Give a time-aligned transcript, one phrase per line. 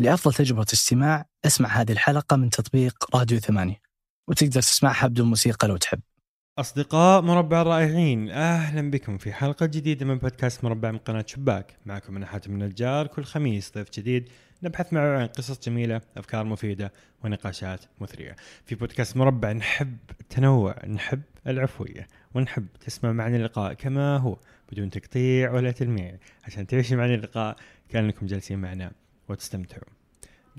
[0.00, 3.80] لأفضل تجربة استماع اسمع هذه الحلقة من تطبيق راديو ثمانية
[4.28, 6.00] وتقدر تسمعها بدون موسيقى لو تحب.
[6.58, 11.76] أصدقاء مربع الرائعين أهلا بكم في حلقة جديدة من بودكاست مربع من قناة شباك.
[11.86, 14.28] معكم أنا حاتم النجار كل خميس ضيف جديد
[14.62, 16.92] نبحث معه عن قصص جميلة أفكار مفيدة
[17.24, 18.36] ونقاشات مثرية.
[18.64, 24.38] في بودكاست مربع نحب التنوع نحب العفوية ونحب تسمع معنا اللقاء كما هو
[24.72, 26.18] بدون تقطيع ولا تلميع.
[26.44, 27.56] عشان تعيش معنا اللقاء
[27.88, 28.92] كأنكم جالسين معنا
[29.28, 29.98] وتستمتعوا.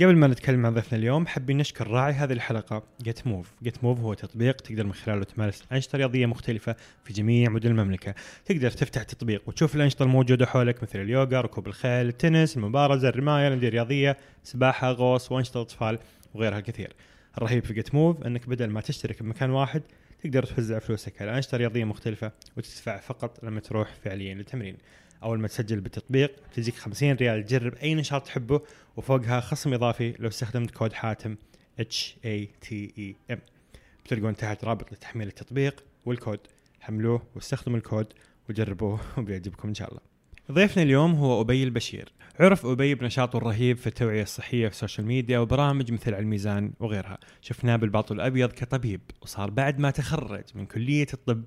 [0.02, 4.00] قبل ما نتكلم عن ضيفنا اليوم حابين نشكر راعي هذه الحلقة جيت موف جيت موف
[4.00, 8.16] هو تطبيق تقدر من خلاله تمارس أنشطة رياضية مختلفة في جميع مدن المملكة.
[8.46, 13.68] تقدر تفتح التطبيق وتشوف الأنشطة الموجودة حولك مثل اليوغا ركوب الخيل التنس المبارزة الرماية الأندية
[13.68, 16.00] الرياضية سباحة غوص وأنشطة أطفال
[16.34, 16.94] وغيرها الكثير
[17.38, 19.82] الرهيب في جيت موف أنك بدل ما تشترك بمكان واحد
[20.24, 24.78] تقدر توزع فلوسك على أنشطة رياضية مختلفة وتدفع فقط لما تروح فعليا للتمرين.
[25.24, 28.62] أول ما تسجل بالتطبيق تجيك 50 ريال تجرب أي نشاط تحبه
[28.98, 31.36] وفوقها خصم إضافي لو استخدمت كود حاتم
[31.80, 33.40] H A T I M
[34.06, 36.40] بتلقون تحت رابط لتحميل التطبيق والكود.
[36.80, 38.08] حملوه واستخدموا الكود
[38.50, 40.02] وجربوه وبيعجبكم إن شاء الله.
[40.52, 42.12] ضيفنا اليوم هو أبي البشير.
[42.40, 47.18] عرف أبي بنشاطه الرهيب في التوعية الصحية في السوشيال ميديا وبرامج مثل الميزان وغيرها.
[47.42, 51.44] شفناه بالبالطو الأبيض كطبيب وصار بعد ما تخرج من كلية الطب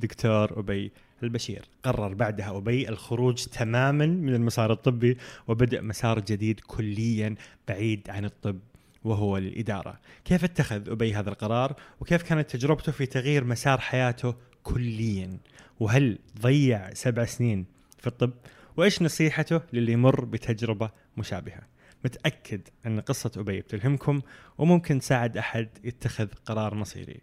[0.00, 0.92] دكتور أبي.
[1.22, 1.64] البشير.
[1.82, 7.34] قرر بعدها أبي الخروج تماما من المسار الطبي وبدأ مسار جديد كليا
[7.68, 8.58] بعيد عن الطب
[9.04, 10.00] وهو الإدارة.
[10.24, 15.38] كيف اتخذ أبي هذا القرار؟ وكيف كانت تجربته في تغيير مسار حياته كليا؟
[15.80, 17.66] وهل ضيع سبع سنين
[17.98, 18.32] في الطب؟
[18.76, 21.62] وإيش نصيحته للي يمر بتجربة مشابهة؟
[22.04, 24.20] متأكد أن قصة أبي بتلهمكم
[24.58, 27.20] وممكن تساعد أحد يتخذ قرار مصيري.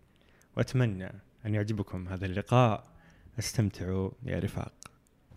[0.57, 1.11] وأتمنى
[1.45, 2.92] أن يعجبكم هذا اللقاء.
[3.39, 4.73] استمتعوا يا رفاق.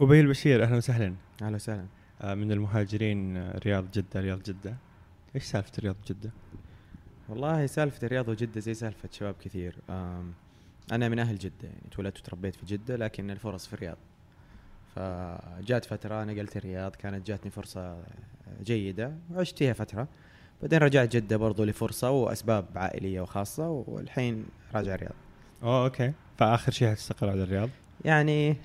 [0.00, 1.14] أبي البشير أهلا وسهلا.
[1.42, 1.86] أهلا وسهلا.
[2.20, 4.77] آه، من المهاجرين آه، رياض جدة رياض جدة.
[5.34, 6.30] إيش سالفة رياض جدة؟
[7.28, 9.77] والله سالفة الرياض وجدة زي سالفة شباب كثير.
[10.92, 13.97] أنا من أهل جدة يعني تولدت وتربيت في جدة لكن الفرص في الرياض.
[14.94, 18.04] فجات فترة نقلت الرياض كانت جاتني فرصة
[18.62, 20.09] جيدة وعشت فيها فترة.
[20.62, 24.44] بعدين رجعت جدة برضو لفرصة وأسباب عائلية وخاصة والحين
[24.75, 25.15] راجع الرياض
[25.62, 26.12] أوه أوكي.
[26.38, 27.69] فآخر شيء هتستقر على الرياض؟
[28.06, 28.56] يعني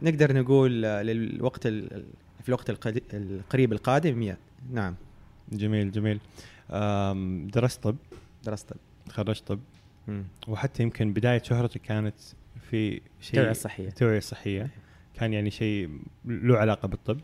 [0.00, 1.66] نقدر نقول للوقت
[2.42, 2.70] في الوقت
[3.14, 4.36] القريب القادم يا
[4.72, 4.94] نعم.
[5.52, 6.20] جميل جميل.
[7.50, 7.96] درست طب.
[8.44, 8.76] درست طب.
[9.08, 9.60] تخرجت طب.
[10.08, 10.24] مم.
[10.48, 12.14] وحتى يمكن بداية شهرتك كانت
[12.70, 13.00] في شيء
[13.30, 13.88] التوعية الصحية.
[13.88, 14.70] التوعية الصحية.
[15.14, 17.20] كان يعني شيء له علاقة بالطب.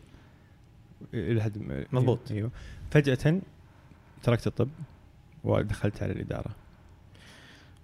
[1.91, 2.31] مضبوط.
[2.31, 2.51] أيوه.
[2.91, 3.41] فجأة
[4.23, 4.69] تركت الطب
[5.43, 6.55] ودخلت على الإدارة.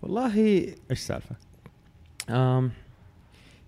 [0.01, 1.35] والله إيش السالفة؟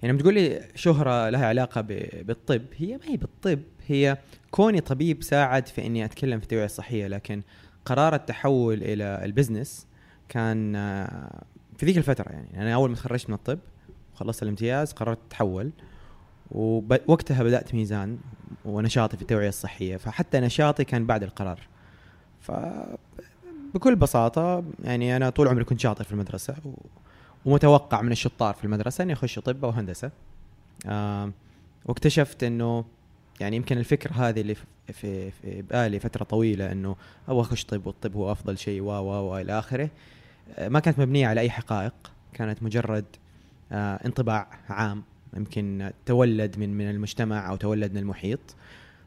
[0.03, 1.81] يعني بتقول لي شهرة لها علاقة
[2.21, 4.17] بالطب هي ما هي بالطب هي
[4.51, 7.41] كوني طبيب ساعد في إني أتكلم في التوعية الصحية لكن
[7.85, 9.87] قرار التحول إلى البزنس
[10.29, 11.43] كان آه،
[11.77, 13.59] في ذيك الفترة يعني أنا أول ما تخرجت من الطب
[14.13, 15.71] وخلصت الامتياز قررت اتحول
[16.51, 18.17] ووقتها بدأت ميزان
[18.65, 21.59] ونشاطي في التوعية الصحية فحتى نشاطي كان بعد القرار
[22.39, 22.51] ف
[23.73, 26.55] بكل بساطة يعني أنا طول عمري كنت شاطر في المدرسة.
[27.45, 30.11] ومتوقع من الشطار في المدرسة اني اخش طب أو هندسة
[30.85, 31.33] آم،
[31.85, 32.85] واكتشفت إنه
[33.39, 36.95] يعني يمكن الفكرة هذه اللي في في, بآلي فترة طويلة إنه
[37.27, 39.89] أبغى أخش طب والطب هو أفضل شيء و و و إلى آخره.
[40.57, 41.93] آه، ما كانت مبنية على أي حقائق
[42.33, 43.05] كانت مجرد
[43.71, 45.03] آه، انطباع عام
[45.37, 48.39] يمكن تولد من من المجتمع أو تولد من المحيط.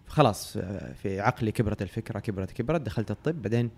[0.06, 3.42] خلاص آه، في عقلي كبرت الفكرة كبرت كبرت دخلت الطب.
[3.42, 3.70] بعدين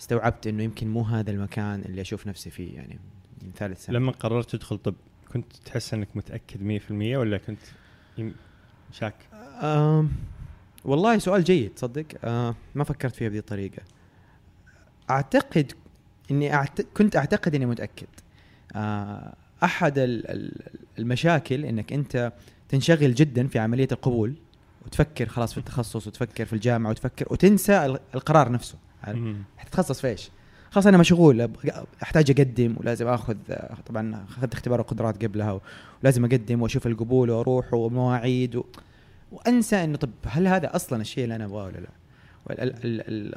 [0.00, 2.98] استوعبت إنه يمكن مو هذا المكان اللي أشوف نفسي فيه يعني
[3.46, 4.94] من ثالث سنة لما قررت تدخل طب
[5.32, 7.58] كنت تحس إنك متأكد 100% ولا كنت
[8.92, 9.14] شاك؟
[9.62, 10.10] أم
[10.84, 13.82] والله سؤال جيد تصدق أه ما فكرت فيها بهذه الطريقة
[15.10, 15.72] أعتقد
[16.30, 16.80] إني أعت...
[16.80, 17.16] كنت
[17.66, 18.06] متأكد
[18.76, 20.62] أه أحد ال- ال-
[20.98, 22.32] المشاكل إنك أنت
[22.68, 24.34] تنشغل جدا في عملية القبول
[24.86, 28.78] وتفكر خلاص في التخصص وتفكر في الجامعة وتفكر وتنسى ال- القرار نفسه.
[29.58, 30.30] حتتخصص في إيش؟
[30.76, 31.50] خلاص أنا مشغول
[32.02, 33.36] أحتاج أقدم ولازم آخذ
[33.86, 35.60] طبعا أخذت اختبار القدرات قبلها
[36.02, 38.64] ولازم أقدم وأشوف القبول وأروح ومواعيد و...
[39.32, 41.88] وأنسى إنه طب هل هذا أصلا الشيء اللي أنا أبغاه ولا لا؟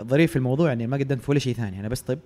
[0.01, 2.19] الظريف في الموضوع إني ما قدمت في ولا شيء ثاني أنا بس طب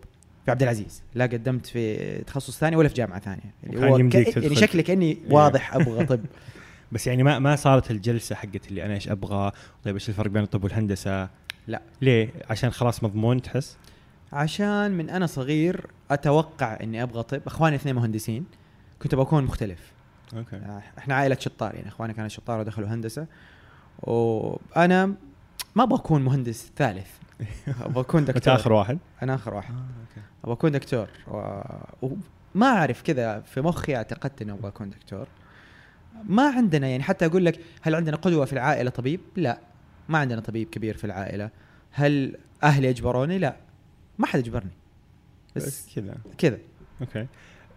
[0.45, 4.37] في عبد العزيز لا قدمت في تخصص ثاني ولا في جامعة ثانية وكان يمديك ك...
[4.37, 4.55] يعني.
[4.55, 6.19] شكلي كأني واضح أبغى طب
[6.91, 9.51] بس يعني ما ما صارت الجلسة حقت اللي أنا إيش أبغى
[9.83, 11.29] طيب إيش الفرق بين الطب والهندسة؟
[11.67, 11.81] لا.
[12.01, 13.77] ليه؟ عشان خلاص مضمون تحس؟
[14.33, 17.41] عشان من أنا صغير أتوقع إني أبغى طب.
[17.47, 18.45] أخواني اثنين مهندسين.
[19.01, 19.91] كنت بكون مختلف.
[20.35, 20.55] أوكي.
[20.55, 21.87] آه، إحنا عائلة شطار يعني.
[21.87, 23.27] أخواني كانوا شطار ودخلوا هندسة.
[23.99, 25.05] وأنا
[25.75, 27.07] ما أبغى أكون مهندس ثالث.
[27.85, 28.55] أبغى أكون أنت دكتور.
[28.55, 29.73] آخر واحد؟ أنا آخر واحد.
[29.73, 30.27] okay.
[30.43, 31.07] أبغى أكون دكتور.
[31.27, 31.61] و...
[32.01, 35.27] وما أعرف كذا في مخي اعتقدت إني أبغى أكون دكتور.
[36.23, 39.59] ما عندنا يعني حتى أقول لك هل عندنا قدوة في العائلة طبيب؟ لا.
[40.09, 41.49] ما عندنا طبيب كبير في العائلة.
[41.91, 43.55] هل أهلي اجبروني؟ لا.
[44.17, 44.71] ما حد اجبرني.
[45.55, 46.17] بس بس كذا.
[46.37, 46.59] كذا.
[47.01, 47.27] okay.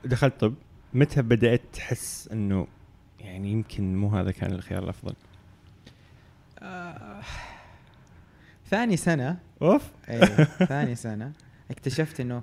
[0.04, 0.54] دخلت طب
[0.94, 2.66] متى بدأت تحس إنه
[3.20, 5.14] يعني يمكن مو هذا كان الخيار الأفضل؟
[6.58, 7.22] آه
[8.70, 9.38] ثاني سنة.
[9.62, 9.90] أوف.
[10.08, 11.32] إيه ثاني سنة
[11.70, 12.42] اكتشفت إنه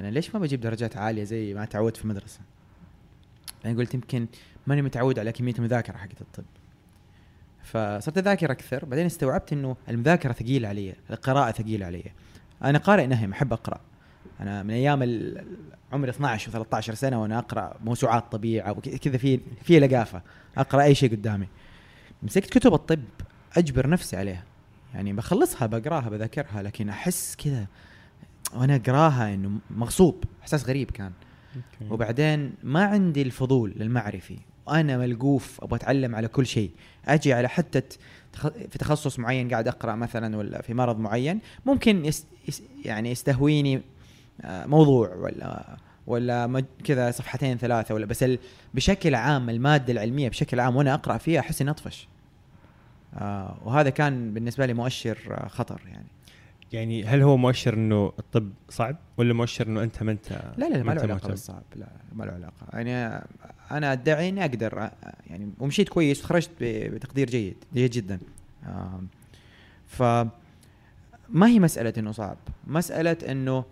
[0.00, 2.40] أنا ليش ما بجيب درجات عالية زي ما تعودت في المدرسة؟
[3.64, 4.26] يعني قلت يمكن
[4.66, 6.44] ماني متعود على كمية المذاكرة حقت الطب.
[7.62, 12.04] فصرت أذاكر أكثر بعدين استوعبت إنه المذاكرة ثقيلة علي القراءة ثقيلة علي.
[12.64, 13.80] أنا قارئ نهم أحب أقرأ.
[14.40, 15.02] أنا من أيام
[15.92, 20.22] عمري 12 و13 سنة وأنا أقرأ موسوعات طبيعة وكذا في في لقافة.
[20.56, 21.48] أقرأ أي شيء قدامي.
[22.22, 23.00] مسكت كتب الطب
[23.56, 24.44] أجبر نفسي عليها.
[24.94, 27.66] يعني بخلصها بقراها بذاكرها لكن أحس كذا
[28.54, 31.12] وأنا أقراها إنه مغصوب إحساس غريب كان.
[31.56, 31.92] أوكي.
[31.94, 36.70] وبعدين ما عندي الفضول للمعرفي وأنا ملقوف أبغى أتعلم على كل شيء.
[37.06, 37.96] أجي على حتى تخ-
[38.70, 42.26] في تخصص معين قاعد أقرأ مثلا ولا في مرض معين ممكن يس
[42.84, 43.82] يعني يستهويني
[44.40, 48.24] آه، موضوع ولا ولا كذا صفحتين ثلاثة ولا بس
[48.74, 52.08] بشكل عام المادة العلمية بشكل عام وأنا أقرأ فيها أحس إني أطفش.
[53.14, 56.06] آه وهذا كان بالنسبة لي مؤشر آه، خطر يعني.
[56.72, 60.82] يعني هل هو مؤشر إنه الطب صعب ولا مؤشر إنه أنت ما أنت لا لا
[60.82, 62.66] ما له علاقة؟ بالصعب لا ما له علاقة.
[62.72, 63.24] يعني
[63.70, 64.90] أنا أدعي إني أقدر
[65.26, 68.18] يعني ومشيت كويس وخرجت بتقدير جيد جيد جدا.
[69.86, 70.02] ف
[71.28, 72.36] ما هي مسألة إنه صعب؟
[72.66, 73.64] مسألة إنه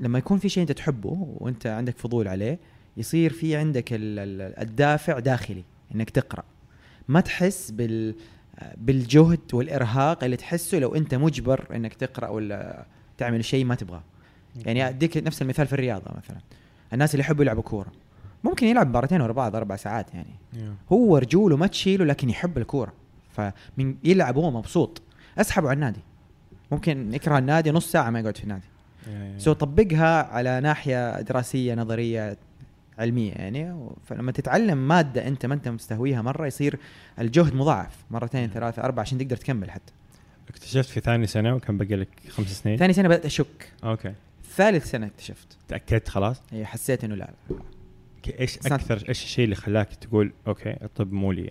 [0.00, 2.58] لما يكون في شيء أنت تحبه وأنت عندك فضول عليه
[2.96, 5.64] يصير في عندك ال- ال- الدافع داخلي
[5.94, 6.44] إنك تقرأ.
[7.08, 8.14] ما تحس بال
[8.76, 12.84] بالجهد والإرهاق اللي تحسه لو أنت مجبر إنك تقرأ ولا
[13.18, 14.02] تعمل شيء ما تبغاه.
[14.66, 16.38] يعني أديك نفس المثال في الرياضة مثلا.
[16.92, 17.92] الناس اللي يحبوا يلعبوا كورة.
[18.44, 20.34] ممكن يلعب مباراتين ورا بعض أربع ساعات يعني.
[20.54, 20.92] Yeah.
[20.92, 22.92] هو رجوله ما تشيله لكن يحب الكورة.
[23.32, 25.02] فمن يلعب هو مبسوط.
[25.38, 26.00] أسحبه على النادي.
[26.72, 28.62] ممكن يكره النادي نص ساعة ما يقعد في النادي.
[28.62, 29.42] Yeah, yeah.
[29.42, 32.36] so طبقها على ناحية دراسية نظرية
[33.00, 36.78] علمية يعني فلما تتعلم مادة أنت ما أنت مستهويها مرة يصير
[37.18, 39.92] الجهد مضاعف مرتين ثلاثة أربعة عشان تقدر تكمل حتى.
[40.48, 43.72] اكتشفت في ثاني سنة وكان باقي لك خمس سنين؟ ثاني سنة بدأت أشك.
[43.84, 44.14] okay.
[44.56, 45.56] ثالث سنة اكتشفت.
[45.68, 47.30] تأكدت خلاص؟ هي حسيت إنه لا
[48.40, 51.50] إيش أكثر إيش الشيء اللي خلاك تقول أوكي الطب مو لي؟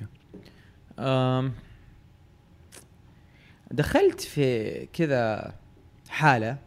[3.72, 5.54] دخلت في كذا
[6.10, 6.58] حالة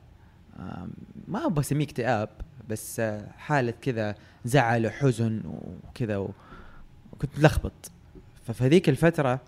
[0.58, 0.90] أم،
[1.28, 2.28] ما أبغى أسميه اكتئاب
[2.68, 4.14] بس آه، حالة كذا
[4.44, 6.16] زعل وحزن وكذا
[7.12, 7.90] وكنت ملخبط
[8.46, 9.40] ففي هذيك الفترة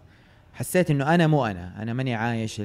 [0.55, 1.83] حسيت إنه أنا مو أنا.
[1.83, 2.61] أنا ماني عايش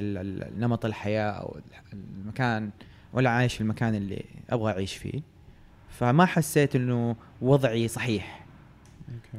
[0.56, 2.70] نمط الحياة أو الح- المكان
[3.12, 5.20] ولا عايش في المكان اللي أبغى أعيش فيه.
[5.88, 8.46] فما حسيت إنه وضعي صحيح.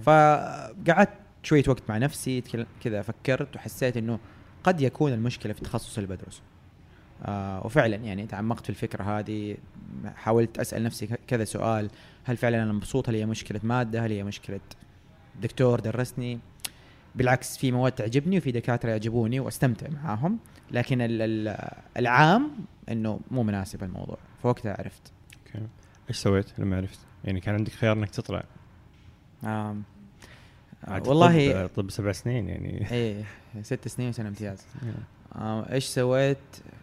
[0.03, 1.09] فقعدت
[1.43, 2.41] شوية وقت مع نفسي
[2.83, 4.19] كذا فكرت وحسيت إنه
[4.63, 6.41] قد يكون المشكلة في التخصص اللي بدرسه.
[7.23, 9.57] آه وفعلا يعني تعمقت في الفكرة هذه
[10.15, 11.89] حاولت أسأل نفسي كذا سؤال
[12.23, 14.59] هل فعلا أنا مبسوط هل هي مشكلة مادة هل هي مشكلة
[15.41, 16.39] دكتور درسني
[17.15, 20.39] بالعكس في مواد تعجبني وفي دكاترة يعجبوني واستمتع معاهم
[20.71, 22.51] لكن ال- ال- العام
[22.89, 25.11] إنه مو مناسب الموضوع فوقتها عرفت.
[25.47, 25.67] okay
[26.09, 28.43] إيش سويت لما عرفت؟ يعني كان عندك خيار إنك تطلع
[29.43, 29.83] آم
[30.87, 33.23] والله طب, طب سبع سنين يعني إيه
[33.61, 34.65] ست سنين وسنة امتياز.
[35.35, 36.37] آه، إيش سويت؟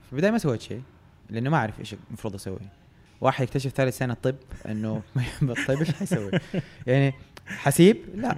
[0.09, 0.83] في البداية ما سويت شيء
[1.31, 2.59] لأنه ما أعرف إيش المفروض أسوي.
[3.21, 4.35] واحد يكتشف ثالث سنة طب
[4.67, 6.31] إنه ما يحب الطب إيش حيسوي؟
[6.87, 7.15] يعني
[7.47, 8.37] حيسيب؟ لا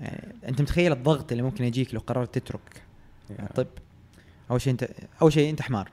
[0.00, 2.82] يعني أنت متخيل الضغط اللي ممكن يجيك لو قررت تترك
[3.30, 3.66] الطب؟
[4.50, 4.88] أول شيء أنت
[5.22, 5.90] أول شيء أنت حمار.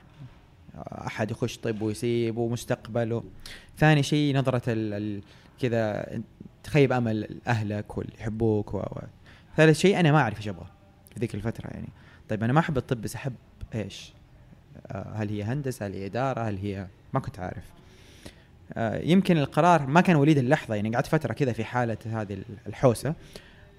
[0.76, 3.24] أحد يخش طب ويسيب ومستقبله.
[3.78, 4.92] ثاني شيء نظرة ال...
[4.92, 5.22] ال...
[5.60, 6.06] كذا
[6.64, 8.78] تخيب أمل أهلك واللي يحبوك و...
[8.78, 9.00] و...
[9.56, 10.66] ثالث شيء أنا ما أعرف إيش أبغى
[11.14, 11.88] في ذيك الفترة يعني.
[12.28, 13.34] طيب أنا ما أحب الطب بس أحب
[13.74, 14.12] إيش؟
[14.86, 17.64] آه، هل هي هندسة؟ هل هي إدارة؟ هل هي ما كنت عارف.
[18.72, 23.14] آه، يمكن القرار ما كان وليد اللحظة يعني قعدت فترة كذا في حالة هذه الحوسة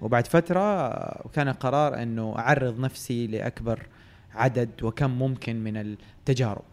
[0.00, 0.88] وبعد فترة
[1.32, 3.86] كان القرار إنه أعرض نفسي لأكبر
[4.34, 6.64] عدد وكم ممكن من التجارب.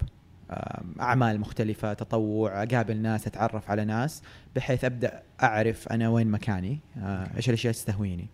[0.51, 4.24] آه، أعمال مختلفة، تطوع، أقابل ناس، أتعرف على ناس
[4.56, 6.80] بحيث أبدأ أعرف أنا وين مكاني،
[7.38, 8.27] إيش الأشياء تستهويني.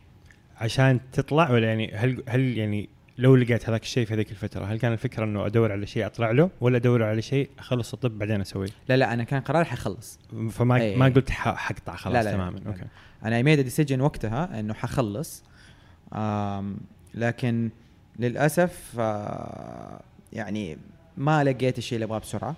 [0.57, 4.79] عشان تطلع ولا يعني هل هل يعني لو لقيت هذاك الشيء في هذيك الفترة هل
[4.79, 8.41] كان الفكرة إنه أدور على شيء أطلع له ولا أدور على شيء أخلص الطب بعدين
[8.41, 10.19] أسويه لا لا أنا كان قراري حخلص.
[10.51, 10.95] فما إيه.
[10.97, 12.31] ما قلت ح- حقطع خلاص لا لا لا.
[12.35, 12.67] تماما لا.
[12.67, 12.83] okay
[13.25, 15.43] أنا made decision وقتها إنه حخلص
[17.13, 17.69] لكن
[18.19, 20.01] للأسف آه
[20.33, 20.77] يعني
[21.17, 22.55] ما لقيت الشيء اللي أبغاه بسرعة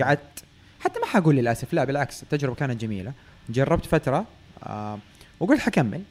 [0.00, 0.44] قعدت
[0.80, 3.12] حتى ما حقول للأسف لا بالعكس التجربة كانت جميلة
[3.48, 4.24] جربت فترة
[5.40, 6.02] وقلت حكمل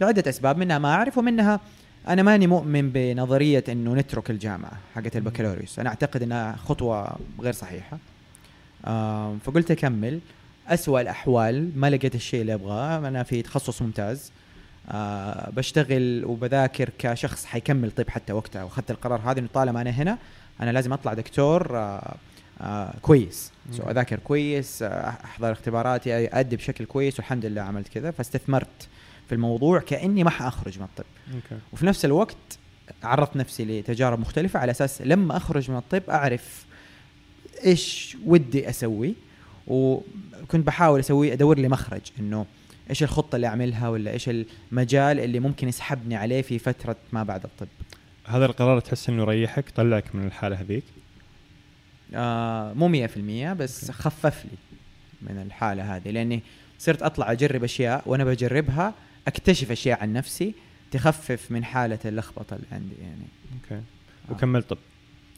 [0.00, 1.60] لعدة أسباب منها ما أعرف ومنها
[2.08, 5.78] أنا ماني مؤمن بنظرية إنه نترك الجامعة حقت البكالوريوس.
[5.78, 7.98] أنا أعتقد إنها خطوة غير صحيحة.
[9.44, 10.20] فقلت أكمل.
[10.68, 12.98] أسوأ الأحوال ما لقيت الشيء اللي أبغاه.
[12.98, 14.32] أنا في تخصص ممتاز.
[14.90, 18.62] آه بشتغل وبذاكر كشخص حيكمل طب حتى وقتها.
[18.64, 20.18] وأخذت القرار هذا إنه طالما أنا هنا
[20.60, 22.14] أنا لازم أطلع دكتور آه
[22.60, 23.52] آه كويس.
[23.72, 23.82] so.
[23.90, 28.10] أذاكر كويس أحضر اختباراتي أدي بشكل كويس والحمد لله عملت كذا.
[28.10, 28.88] فاستثمرت
[29.28, 31.04] في الموضوع كأني ما حأخرج من الطب.
[31.34, 31.62] okay.
[31.72, 32.36] وفي نفس الوقت
[33.02, 36.66] عرضت نفسي لتجارب مختلفة على أساس لما أخرج من الطب أعرف
[37.64, 39.14] إيش ودي أسوي
[39.66, 42.46] وكنت بحاول أسوي أدور لي مخرج إنه
[42.90, 47.44] إيش الخطة اللي أعملها ولا إيش المجال اللي ممكن يسحبني عليه في فترة ما بعد
[47.44, 47.68] الطب.
[48.24, 50.84] هذا القرار تحس إنه يريحك طلعك من الحالة هذيك؟
[52.14, 54.58] آه مو مية في المية بس خفف لي
[55.22, 56.42] من الحالة هذه لأني
[56.78, 58.94] صرت أطلع أجرب أشياء وأنا بجربها
[59.26, 60.54] أكتشف أشياء عن نفسي
[60.90, 63.26] تخفف من حالة اللخبطة اللي عندي يعني.
[63.54, 63.74] Okay.
[63.74, 64.32] آه.
[64.32, 64.78] وكملت طب.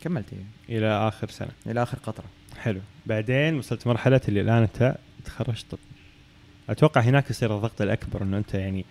[0.00, 0.78] كملت إيه.
[0.78, 1.50] إلى آخر سنة.
[1.66, 2.26] إلى آخر قطرة.
[2.58, 2.80] حلو.
[3.06, 5.78] بعدين وصلت مرحلة اللي الآن أنت تخرجت طب.
[6.68, 8.84] أتوقع هناك يصير الضغط الأكبر إنه أنت يعني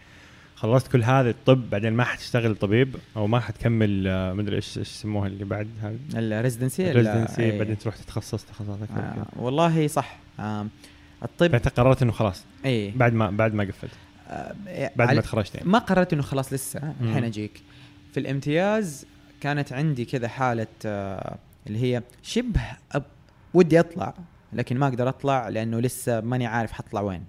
[0.55, 4.89] خلصت كل هذا الطب بعدين ما حتشتغل طبيب أو ما حتكمل آه، مدري إيش إيش
[4.89, 9.25] يسموها اللي بعد هذا؟ ال residency ال residency بعدين تروح تتخصص تخصصات أكثر آه.
[9.35, 10.17] والله صح.
[10.39, 10.67] آه
[11.23, 12.45] الطب فانت قررت إنه خلاص.
[12.65, 13.91] اي بعد ما بعد ما قفلت.
[14.95, 15.69] بعد ما تخرجت يعني.
[15.69, 16.93] ما قررت إنه خلاص لسه.
[17.01, 17.61] الحين أجيك.
[18.13, 19.05] في الامتياز
[19.41, 23.05] كانت عندي كذا حالة آه اللي هي شبه أب
[23.53, 24.13] ودي أطلع
[24.53, 27.23] لكن ما أقدر أطلع لأنه لسه ماني عارف حطلع وين.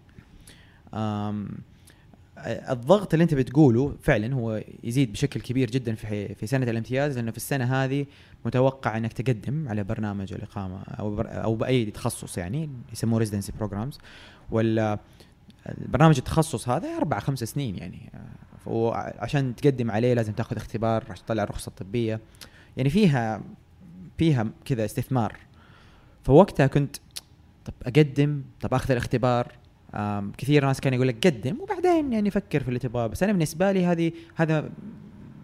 [2.47, 7.31] الضغط اللي أنت بتقوله فعلا هو يزيد بشكل كبير جدا في في سنة الامتياز لأنه
[7.31, 8.07] في السنة هذه
[8.45, 13.99] متوقع إنك تقدم على برنامج الإقامة أو بر أو بأي تخصص يعني يسموه residency programs
[14.51, 14.99] ولا
[15.79, 18.13] برنامج التخصص هذا أربع خمس سنين يعني.
[18.67, 22.21] وعشان تقدم عليه لازم تاخذ اختبار عشان تطلع الرخصة الطبية.
[22.77, 23.41] يعني فيها
[24.19, 25.37] فيها كذا استثمار.
[26.25, 26.97] فوقتها كنت
[27.65, 29.53] طب أقدم طب أخذ الاختبار.
[30.39, 33.73] كثير ناس كانوا يقول لك قدم وبعدين يعني فكر في اللي تبغاه بس أنا بالنسبة
[33.73, 34.71] لي هذه هذا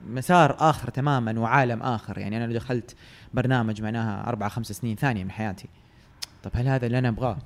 [0.06, 2.18] مسار آخر تماما وعالم آخر.
[2.18, 2.96] يعني أنا لو دخلت
[3.34, 5.68] برنامج معناها أربع خمس سنين ثانية من حياتي.
[6.42, 7.38] طب هل هذا اللي أنا أبغاه؟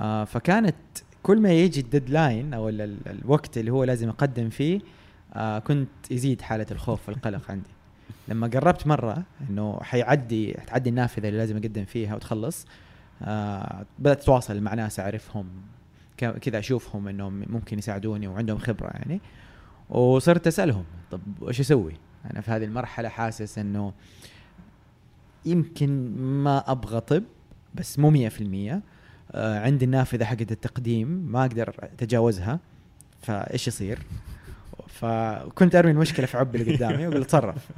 [0.00, 0.76] آه فكانت
[1.22, 4.80] كل ما يجي الديدلاين أو ال- ال- الوقت اللي هو لازم اقدم فيه
[5.34, 7.70] آه كنت يزيد حالة الخوف والقلق عندي.
[8.28, 12.66] لما قربت مرة إنه حيعدي حتعدي النافذة اللي لازم أقدم فيها وتخلص
[13.22, 15.46] آه بدأت أتواصل مع ناس أعرفهم
[16.16, 19.20] كذا أشوفهم إنهم ممكن يساعدوني وعندهم خبرة يعني.
[19.90, 21.92] وصرت أسألهم طب وش أسوي؟
[22.32, 23.92] أنا في هذه المرحلة حاسس إنه
[25.46, 27.22] يمكن ما أبغى طب
[27.74, 28.12] بس مو 100%
[28.72, 28.80] آه
[29.34, 32.60] عندي النافذة حقت التقديم ما أقدر أتجاوزها
[33.22, 33.98] فإيش يصير؟
[34.88, 37.56] فكنت أرمي المشكلة في عبي اللي قدامي وأقول تصرف.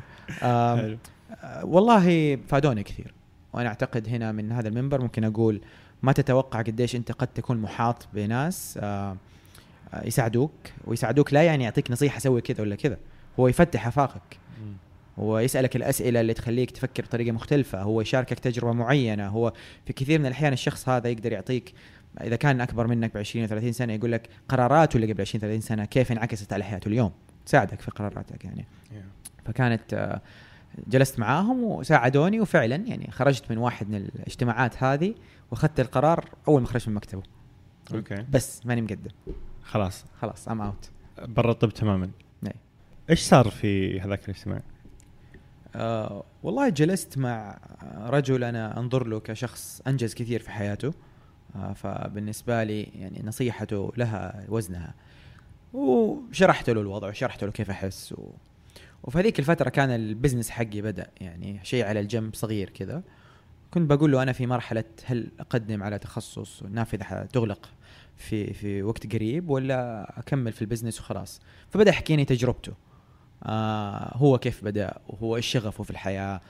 [0.43, 0.99] آم، حلو.
[1.43, 3.15] آه، والله فادوني كثير.
[3.53, 5.61] وأنا أعتقد هنا من هذا المنبر ممكن أقول
[6.03, 9.17] ما تتوقع قديش أنت قد تكون محاط بناس آه،
[9.95, 10.53] آه، يساعدوك
[10.85, 12.99] ويساعدوك لا يعني يعطيك نصيحة سوي كذا ولا كذا
[13.41, 14.39] هو يفتح أفاقك.
[15.19, 19.53] هو يسألك الأسئلة اللي تخليك تفكر بطريقة مختلفة هو يشاركك تجربة معينة هو
[19.87, 21.75] في كثير من الأحيان الشخص هذا يقدر يعطيك
[22.21, 25.41] إذا كان أكبر منك ب 20 و 30 سنة يقول لك قراراته اللي قبل 20
[25.41, 27.13] 30 سنة كيف انعكست على حياته اليوم؟
[27.47, 28.65] تساعدك في قراراتك يعني.
[28.91, 29.47] Yeah.
[29.47, 30.21] فكانت آه،
[30.87, 35.15] جلست معاهم وساعدوني وفعلا يعني خرجت من واحد من الاجتماعات هذه
[35.51, 37.23] وأخذت القرار أول ما خرجت من مكتبه.
[37.95, 39.11] okay بس ماني مقدم.
[39.63, 40.05] خلاص.
[40.21, 40.91] خلاص I'm out
[41.23, 42.11] برا الطب تماما.
[42.43, 42.55] نعم.
[43.11, 44.63] إيش صار في هذاك الاجتماع؟
[45.75, 47.59] آه والله جلست مع
[47.97, 50.93] رجل أنا أنظر له كشخص أنجز كثير في حياته
[51.57, 54.95] آه فبالنسبة لي يعني نصيحته لها وزنها.
[55.73, 58.31] وشرحت له الوضع وشرحت له كيف أحس و...
[59.03, 63.03] وفي هذيك الفترة كان ال business حقي بدأ يعني شيء على الجنب صغير كذا.
[63.71, 67.71] كنت بقول له أنا في مرحلة هل أقدم على تخصص والنافذه حتغلق
[68.17, 71.41] في في وقت قريب ولا أكمل في البزنس وخلاص.
[71.71, 72.73] فبدأ يحكيني تجربته.
[73.43, 76.41] آه هو كيف بدأ وهو إيش شغفه في الحياة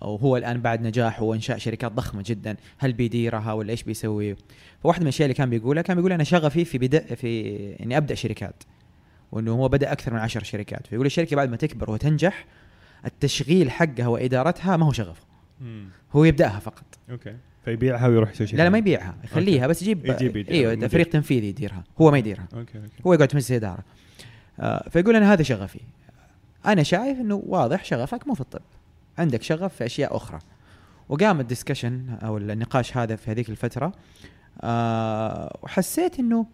[0.00, 4.36] وهو الآن بعد نجاحه وإنشاء شركات ضخمة جدا هل بيديرها ولا إيش بيسوي؟
[4.82, 8.14] فواحده من الأشياء اللي كان بيقولها كان بيقول أنا شغفي في بدا في إني أبدأ
[8.14, 8.62] شركات
[9.32, 10.86] وإنه هو بدأ أكثر من عشر شركات.
[10.86, 12.46] فيقول الشركة بعد ما تكبر وتنجح
[13.06, 15.22] التشغيل حقها وإدارتها ما هو شغفه.
[16.12, 16.84] هو يبدأها فقط.
[17.10, 17.36] Okay.
[17.64, 18.78] فيبيعها ويروح يسوي شيء لا لا ما.
[18.78, 20.88] يبيعها يخليها بس يجيب يجيب إيوه.
[20.88, 22.48] فريق تنفيذي يديرها هو ما يديرها.
[22.54, 23.02] Okay okay.
[23.06, 23.84] هو يقعد مجلس اداره
[24.60, 25.80] آه فيقول أنا هذا شغفي.
[26.66, 28.62] أنا شايف إنه واضح شغفك مو في الطب.
[29.18, 30.38] عندك شغف في أشياء أخرى.
[31.08, 33.92] وقام ال discussion أو النقاش هذا في هذيك الفترة
[34.60, 36.46] آه وحسيت إنه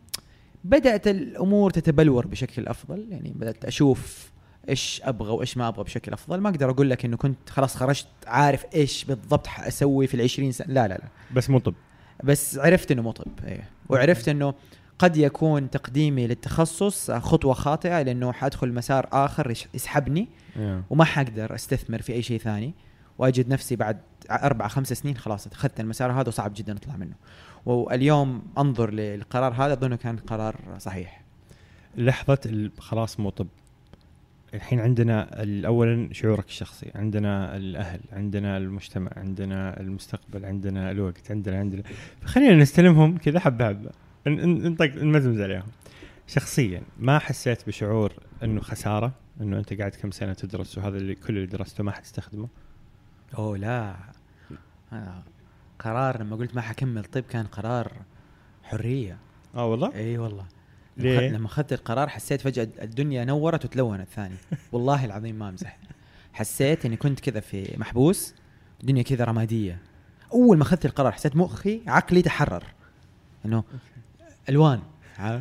[0.64, 3.06] بدأت الأمور تتبلور بشكل أفضل.
[3.10, 4.30] يعني بدأت أشوف
[4.68, 6.40] إيش أبغى وإيش ما أبغى بشكل أفضل.
[6.40, 10.66] ما أقدر أقول لك إنه كنت خلاص خرجت عارف إيش بالضبط حأسوي في العشرين سنة.
[10.66, 11.08] لا لا لا.
[11.34, 11.74] بس مو طب.
[12.24, 13.68] بس عرفت إنه مو طب إيه.
[13.88, 14.54] وعرفت إنه
[14.98, 20.82] قد يكون تقديمي للتخصص خطوة خاطئة لأنه حادخل مسار آخر يسحبني إيه.
[20.90, 22.74] وما حقدر أستثمر في أي شيء ثاني
[23.18, 23.98] وأجد نفسي بعد
[24.30, 27.14] أربع خمس سنين خلاص أخذت المسار هذا وصعب جدا أطلع منه.
[27.66, 31.22] واليوم أنظر للقرار هذا اظنه كان قرار صحيح.
[31.96, 33.46] لحظة خلاص مو طب.
[34.54, 35.28] الحين عندنا
[35.66, 41.82] اولا شعورك الشخصي عندنا الأهل عندنا المجتمع عندنا المستقبل عندنا الوقت عندنا عندنا.
[42.22, 43.90] فخلينا نستلمهم كذا حبة حبة.
[44.28, 45.66] نطق نمزمز عليهم
[46.26, 51.36] شخصيا ما حسيت بشعور إنه خسارة إنه أنت قاعد كم سنة تدرس وهذا اللي كل
[51.36, 52.48] اللي درسته ما حتستخدمه؟
[53.38, 53.96] أوه لا.
[54.92, 55.22] آه.
[55.78, 57.92] قرار لما قلت ما حكمل طب كان قرار
[58.62, 59.18] حرية.
[59.54, 60.44] آه والله؟ إي والله؟
[60.96, 64.34] ليه؟ لما أخذت القرار حسيت فجأة الدنيا نورت وتلونت ثاني
[64.72, 65.78] والله العظيم ما أمزح.
[66.32, 68.34] حسيت إني كنت كذا في محبوس
[68.80, 69.78] الدنيا كذا رمادية.
[70.32, 72.64] أول ما أخذت القرار حسيت مخي عقلي تحرر.
[73.44, 73.64] إنه
[74.48, 74.80] ألوان؟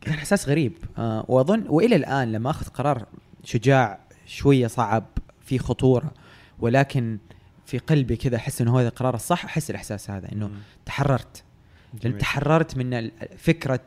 [0.00, 3.06] كان إحساس غريب آه وأظن وإلى الآن لما أخذ قرار
[3.44, 5.04] شجاع شوية صعب
[5.44, 6.12] في خطورة
[6.58, 7.18] ولكن
[7.66, 10.54] في قلبي كذا أحس إنه هذا القرار الصح أحس الإحساس هذا إنه مم.
[10.86, 11.42] تحررت
[11.92, 12.18] لأن جميل.
[12.18, 13.80] تحررت من فكرة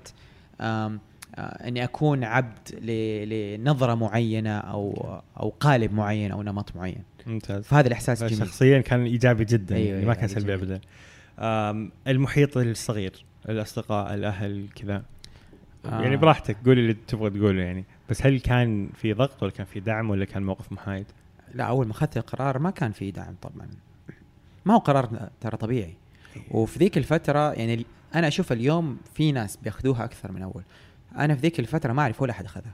[0.62, 1.00] آم،
[1.36, 4.94] آه، إني أكون عبد لنظرة معينة أو
[5.40, 10.06] أو قالب معين أو نمط معين ممتاز فهذا الإحساس جميل شخصيا كان إيجابي جدا أيوة،
[10.06, 10.54] ما كان سلبي.
[10.54, 10.82] ابدا
[12.08, 15.04] المحيط الصغير الأصدقاء الأهل كذا.
[15.86, 16.02] آه.
[16.02, 17.84] يعني براحتك قولي اللي تبغى تقوله يعني.
[18.10, 21.06] بس هل كان في ضغط ولا كان في دعم ولا كان موقف محايد؟
[21.54, 23.68] لا أول ما أخذت القرار ما كان في دعم طبعا.
[24.66, 25.94] ما هو قرار ترى طبيعي.
[26.52, 27.86] وفي ذيك الفترة يعني
[28.16, 30.64] أنا أشوف اليوم في ناس بيأخذوها أكثر من أول.
[31.18, 32.74] أنا في ذيك الفترة ما أعرف ولا أحد أخذها.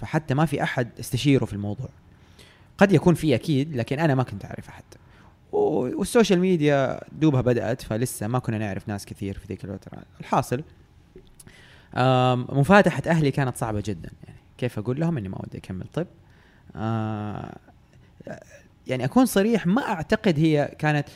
[0.00, 1.88] فحتى ما في أحد استشيره في الموضوع.
[2.78, 4.84] قد يكون في أكيد لكن أنا ما كنت أعرف أحد.
[5.52, 9.98] والسوشيال ميديا دوبها بدأت فلسه ما كنا نعرف ناس كثير في ذيك الفترة.
[10.20, 10.62] الحاصل
[12.58, 14.10] مفاتحة أهلي كانت صعبة جدا.
[14.26, 16.06] يعني كيف أقول لهم؟ إني ما ودي أكمل طب.
[16.76, 17.56] آه،
[18.86, 21.08] يعني أكون صريح ما أعتقد هي كانت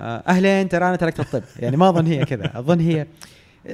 [0.00, 1.42] آه، أهلين ترى أنا تركت الطب.
[1.58, 2.58] يعني ما أظن هي كذا.
[2.58, 3.06] أظن هي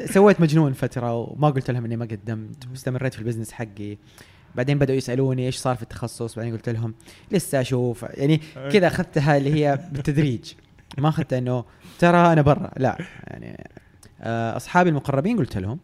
[0.05, 3.97] سويت ميوت فترة وما قلت لهم إني ما قدمت واستمريت في ال business حقي.
[4.57, 6.95] بعدين بدأوا يسألوني إيش صار في التخصص؟ بعدين قلت لهم
[7.31, 8.03] لسه أشوف.
[8.03, 8.41] يعني
[8.73, 10.53] كذا أخذتها اللي هي بالتدريج.
[10.99, 11.65] ما أخذتها إنه
[11.99, 12.71] ترى أنا برا.
[12.77, 12.99] لا.
[13.27, 13.69] يعني
[14.21, 15.79] آه، أصحابي المقربين قلت لهم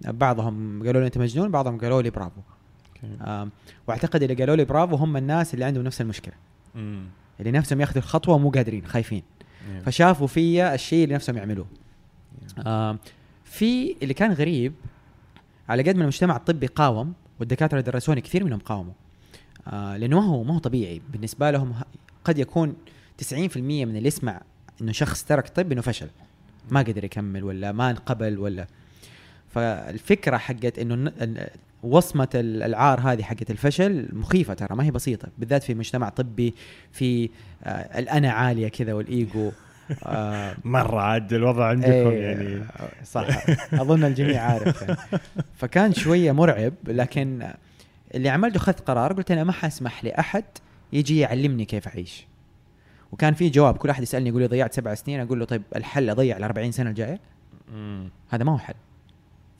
[0.00, 2.40] بعضهم قالوا لي أنت مجنون بعضهم قالوا لي برافو.
[3.86, 6.34] وأعتقد اللي قالوا لي برافو هم الناس اللي عندهم نفس المشكلة.
[6.74, 7.04] مم.
[7.40, 9.22] اللي نفسهم ياخذوا الخطوة ومو قادرين خايفين.
[9.84, 11.66] فشافوا فيا الشيء اللي نفسهم يعملوه.
[13.44, 14.72] في اللي كان غريب
[15.68, 18.92] على قد ما المجتمع الطبي قاوم والدكاترة اللي درسوني كثير منهم قاوموا.
[19.68, 21.00] آه لأنه ما هو ما هو طبيعي.
[21.12, 21.74] بالنسبة لهم
[22.24, 22.74] قد يكون
[23.32, 24.40] 90% من اللي يسمع
[24.80, 26.08] إنه شخص ترك طب إنه فشل.
[26.70, 28.66] ما قدر يكمل ولا ما انقبل ولا.
[29.54, 30.94] فالفكرة حقت إنه
[32.34, 35.28] ال- العار هذه حقت الفشل مخيفة ترى ما هي بسيطة.
[35.38, 36.54] بالذات في مجتمع طبي
[36.92, 37.30] في
[37.64, 39.50] آه الأنا عالية كذا والايجو
[40.04, 42.64] آه مرة عاد الوضع عندكم إيه، يعني.
[43.04, 43.26] صح.
[43.72, 44.96] أظن الجميع عارف يعني.
[45.56, 47.52] فكان شوية مرعب لكن
[48.14, 50.44] اللي عملته أخذت قرار قلت أنا ما حأسمح لأحد
[50.92, 52.26] يجي يعلمني كيف أعيش.
[53.12, 56.10] وكان في جواب كل أحد يسألني يقول لي ضيعت سبع سنين أقول له طيب الحل
[56.10, 57.20] أضيع ال 40 سنة الجاية.
[58.28, 58.74] هذا ما هو حل.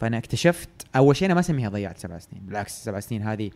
[0.00, 2.42] فأنا اكتشفت أول شيء أنا ما أسميها ضيعت سبع سنين.
[2.46, 3.50] بالعكس سبع سنين هذه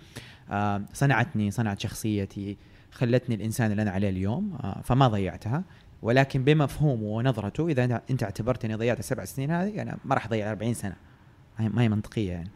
[0.51, 2.57] آه، صنعتني صنعت شخصيتي
[2.91, 5.65] خلتني الإنسان اللي أنا عليه اليوم آه، فما ضيعتها.
[6.05, 10.51] ولكن بمفهومه ونظرته إذا انت اعتبرت اني ضيعت السبع سنين هذه أنا ما راح أضيع
[10.51, 10.97] 40 سنة.
[11.59, 12.51] ما هي- منطقية يعني.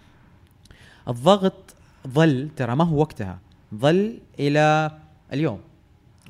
[1.08, 1.74] الضغط
[2.08, 3.38] ظل ترى ما هو وقتها
[3.74, 4.90] ظل إلى
[5.32, 5.60] اليوم.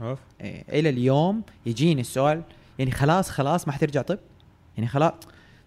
[0.01, 0.19] أوف.
[0.41, 2.43] إيه، إلى اليوم يجيني السؤال
[2.79, 4.19] يعني خلاص خلاص ما حترجع طب؟
[4.77, 5.13] يعني خلاص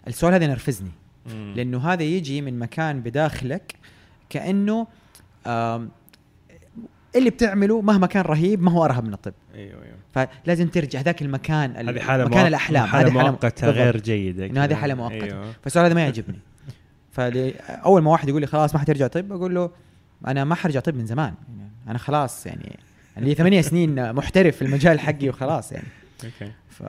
[0.08, 0.92] السؤال هذا ينرفزني.
[1.56, 3.76] لأنه هذا يجي من مكان بداخلك
[4.30, 4.88] كأنه
[7.16, 9.34] اللي بتعمله مهما كان رهيب ما هو أرهب من الطب.
[9.56, 10.28] أيوه أيوه.
[10.44, 12.86] فلازم ترجع ذاك المكان ال- هذه حالة مكان مؤق- الأحلام.
[12.86, 13.70] حالة مؤقتة.
[13.70, 14.78] غير جيدة إنه هذه كذا.
[14.78, 15.24] حالة مؤقتة.
[15.24, 15.52] أيوه.
[15.64, 16.40] فالسؤال هذا ما يعجبني.
[17.12, 19.72] فاول ما واحد يقول لي خلاص ما حترجع طب أقول له
[20.28, 21.34] أنا ما حرجع طب من زمان.
[21.58, 22.80] يعني أنا خلاص يعني
[23.18, 25.88] لي ثمانية سنين محترف في المجال حقي وخلاص يعني.
[26.24, 26.52] أوكي.
[26.70, 26.84] ف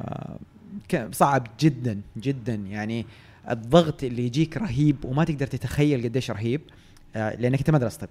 [1.13, 2.55] صعب جدا جدا.
[2.55, 3.07] يعني
[3.51, 6.61] الضغط اللي يجيك رهيب وما تقدر تتخيل قديش رهيب
[7.17, 8.09] آه، لأنك أنت ما درست طب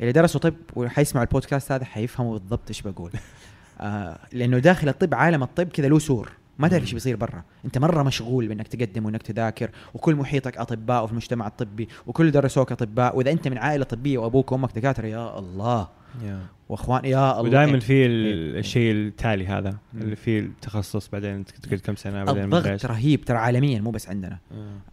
[0.00, 3.10] اللي درسوا طب وحيسمعوا البودكاست هذا حيفهموا بالضبط إيش بقول.
[3.80, 6.32] آه لأنه داخل الطب عالم الطب كذا له سور.
[6.58, 7.42] ما تعرف إيش بيصير برا.
[7.64, 12.72] أنت مرة مشغول بإنك تقدم وإنك تذاكر وكل محيطك أطباء وفي المجتمع الطبي وكل درسوك
[12.72, 13.16] أطباء.
[13.16, 15.88] وإذا أنت من عائلة طبية وأبوك وأمك دكاترة يا الله.
[16.68, 17.42] واخوان يا الله.
[17.42, 22.86] ودائما في ال- الشيء التالي هذا اللي فيه التخصص بعدين تقعد كم سنة بعدين الضغط.
[22.86, 24.38] رهيب ترى عالميا مو بس عندنا.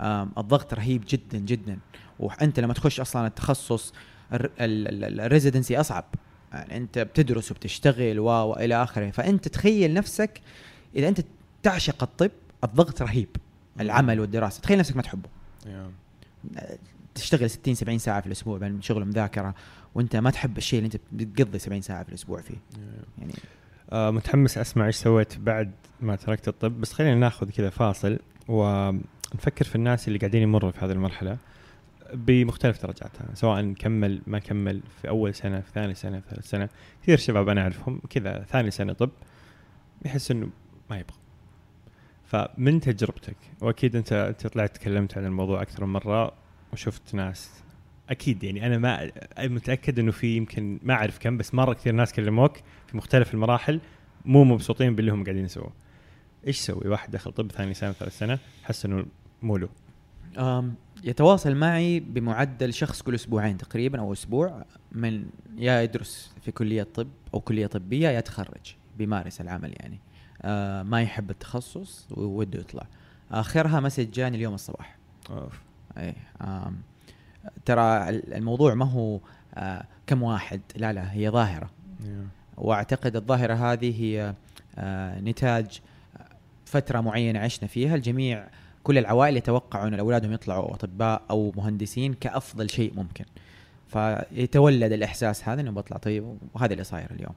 [0.02, 0.28] آه.
[0.38, 1.78] الضغط رهيب جدا جدا.
[2.20, 3.94] وأنت لما تخش أصلا التخصص
[4.60, 6.06] الريزيدنسي أصعب.
[6.56, 9.10] يعني أنت بتدرس وبتشتغل و وإلى آخره.
[9.12, 10.42] فأنت تخيل نفسك
[10.96, 11.22] إذا أنت
[11.64, 12.32] تعشق الطب
[12.64, 13.30] الضغط رهيب
[13.80, 14.62] العمل والدراسة.
[14.62, 15.30] تخيل نفسك ما تحبه.
[15.66, 15.92] يا.
[17.16, 19.56] تشتغل 60 70 ساعة في الأسبوع بين شغل ومذاكرة
[19.96, 22.56] وأنت ما تحب الشيء اللي أنت بتقضي 70 ساعة في الأسبوع فيه.
[23.18, 23.34] يعني
[23.92, 29.66] آه متحمس أسمع إيش سويت بعد ما تركت الطب بس خلينا ناخذ كذا فاصل ونفكر
[29.66, 31.38] في الناس اللي قاعدين يمروا في هذه المرحلة.
[32.16, 36.70] بمختلف درجاتها سواء كمل ما كمل في أول سنة في ثاني سنة في ثالث سنة.
[37.04, 39.10] كثير شباب أنا أعرفهم كذا ثاني سنة طب
[40.06, 40.50] يحس إنه
[40.90, 41.18] ما يبغى.
[42.26, 46.34] فمن تجربتك؟ وأكيد أنت أنت طلعت تكلمت عن الموضوع أكثر من مرة
[46.74, 47.64] وشفت ناس.
[48.10, 52.14] أكيد يعني أنا ما متأكد إنه في يمكن ما أعرف كم بس مرة كثير ناس
[52.14, 53.82] كلموك في مختلف المراحل
[54.26, 55.74] مو مبسوطين باللي هم قاعدين يسووه
[56.48, 59.06] إيش يسوي؟ واحد دخل طب ثاني سنة ثالث سنة حس إنه
[59.42, 59.70] مو له.
[61.04, 65.26] يتواصل معي بمعدل شخص كل أسبوعين تقريبا أو أسبوع من
[65.58, 70.00] يا يدرس في كلية طب أو كلية طبية يا يتخرج بيمارس العمل يعني.
[70.42, 72.88] آه ما يحب التخصص ووده يطلع.
[73.32, 74.98] آخرها مسج جاني اليوم الصباح.
[75.30, 75.62] أوف.
[75.98, 76.16] اي
[77.66, 79.20] ترى ال- الموضوع ما هو
[79.56, 81.70] آه كم واحد لا لا هي ظاهرة.
[82.06, 82.28] يا.
[82.58, 84.34] وأعتقد الظاهرة هذه هي
[84.78, 85.82] آه، نتاج
[86.66, 87.96] فترة معينة عشنا فيها.
[87.96, 88.48] الجميع
[88.86, 93.26] كل العوائل يتوقعوا أن أولادهم يطلعوا أطباء أو مهندسين كأفضل شيء ممكن.
[93.88, 97.34] فيتولد الإحساس هذا إنه بطلع طيب وهذا اللي صاير اليوم.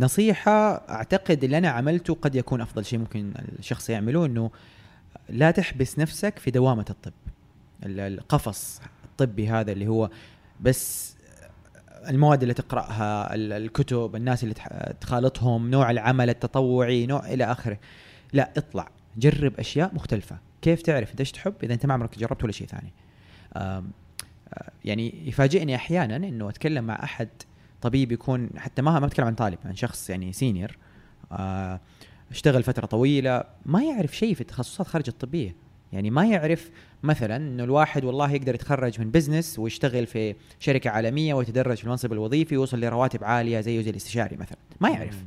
[0.00, 4.50] نصيحة أعتقد اللي أنا عملته قد يكون أفضل شيء ممكن الشخص يعمله أنه
[5.28, 7.12] لا تحبس نفسك في دوامة الطب.
[7.86, 10.10] ال- القفص الطبي هذا اللي هو
[10.60, 11.16] بس
[12.08, 14.54] المواد اللي تقرأها ال- الكتب الناس اللي
[15.00, 17.78] تخالطهم نوع العمل التطوعي نوع إلى آخره.
[18.32, 18.88] لا اطلع.
[19.18, 20.38] جرب أشياء مختلفة.
[20.62, 22.92] كيف تعرف إيش تحب إذا أنت ما عمرك جربت ولا شيء ثاني.
[23.54, 23.84] آه،
[24.84, 27.28] يعني يفاجئني أحيانا إنه أتكلم مع أحد
[27.82, 30.76] طبيب يكون حتى ما ما بتكلم عن طالب عن شخص يعني senior
[31.32, 31.80] آه،
[32.30, 35.54] اشتغل فترة طويلة ما يعرف شيء في التخصصات خارج الطبية.
[35.92, 36.70] يعني ما يعرف
[37.02, 42.12] مثلا إنه الواحد والله يقدر يتخرج من business ويشتغل في شركة عالمية ويتدرج في المنصب
[42.12, 44.58] الوظيفي ويوصل لرواتب عالية زيه زي الاستشاري مثلا.
[44.80, 45.24] ما يعرف.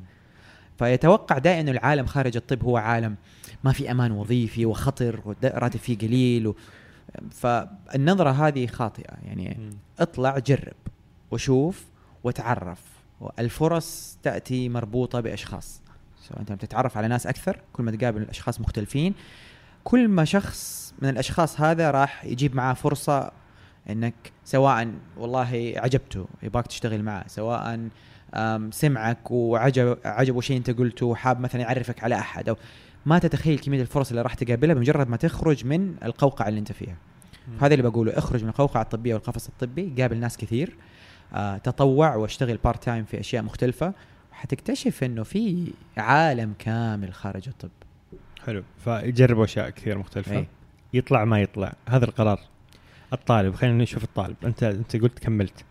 [0.79, 3.15] فيتوقع دائما إنه العالم خارج الطب هو عالم
[3.63, 6.55] ما في أمان وظيفي وخطر والراتب فيه قليل و...
[7.31, 9.13] فالنظرة هذه خاطئة.
[9.23, 9.69] يعني.
[9.99, 10.75] اطلع جرب
[11.31, 11.85] وشوف
[12.23, 12.81] وتعرف.
[13.39, 15.81] الفرص تأتي مربوطة بأشخاص.
[16.29, 19.13] سواء أنت بتتعرف على ناس أكثر كل ما تقابل أشخاص مختلفين
[19.83, 23.31] كل ما شخص من الأشخاص هذا راح يجيب معاه فرصة
[23.89, 24.13] إنك
[24.45, 27.89] سواء والله عجبته يبغاك تشتغل معه سواء
[28.71, 32.57] سمعك وعجب عجبه شيء أنت قلته وحاب مثلا يعرفك على أحد أو
[33.09, 36.95] ما تتخيل كمية الفرص اللي راح تقابلها بمجرد ما تخرج من القوقعة اللي أنت فيها.
[37.61, 40.75] هذا اللي بقوله اخرج من القوقعة الطبية والقفص الطبي قابل ناس كثير
[41.33, 43.93] آه تطوع واشتغل part time في أشياء مختلفة.
[44.31, 47.69] حتكتشف إنه في عالم كامل خارج الطب.
[48.45, 48.63] حلو.
[48.83, 50.37] فيجربوا أشياء كثير مختلفة.
[50.37, 50.47] إيه.
[50.93, 51.73] يطلع ما يطلع.
[51.89, 52.39] هذا القرار.
[53.13, 54.35] الطالب خلينا نشوف الطالب.
[54.43, 55.65] أنت أنت قلت كملت.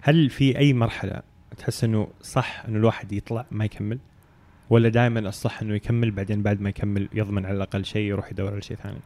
[0.00, 1.22] هل في أي مرحلة
[1.58, 3.98] تحس إنه صح إنه الواحد يطلع ما يكمل؟
[4.70, 8.52] ولا دائما الصح إنه يكمل بعدين بعد ما يكمل يضمن على الأقل شيء يروح يدور
[8.52, 8.98] على شيء ثاني.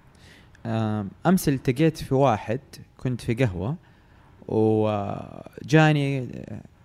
[1.27, 2.61] أمس التقيت في واحد
[2.97, 3.77] كنت في قهوة
[4.49, 6.29] وجاني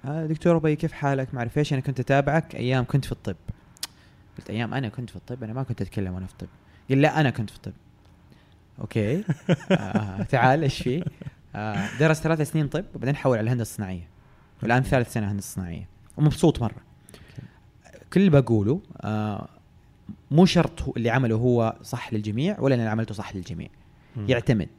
[0.05, 3.35] آه، دكتور أبي كيف حالك؟ ما أعرف إيش أنا كنت أتابعك أيام كنت في الطب.
[4.37, 6.47] قلت أيام أنا كنت في الطب أنا ما كنت أتكلم وأنا في الطب.
[6.89, 7.73] قال لا أنا كنت في الطب.
[8.81, 9.23] أوكي.
[9.71, 11.03] آه تعال إيش في؟
[11.55, 14.07] آه درس ثلاث سنين طب وبعدين حول على الهندسة الصناعية.
[14.63, 15.87] والان ثالث سنة هندسة صناعية.
[16.17, 16.86] ومبسوط مرة.
[18.13, 19.47] كل اللي بقوله آه
[20.31, 23.67] مو شرط اللي عمله هو صح للجميع ولا اللي عملته صح للجميع.
[24.15, 24.29] مم.
[24.29, 24.69] يعتمد.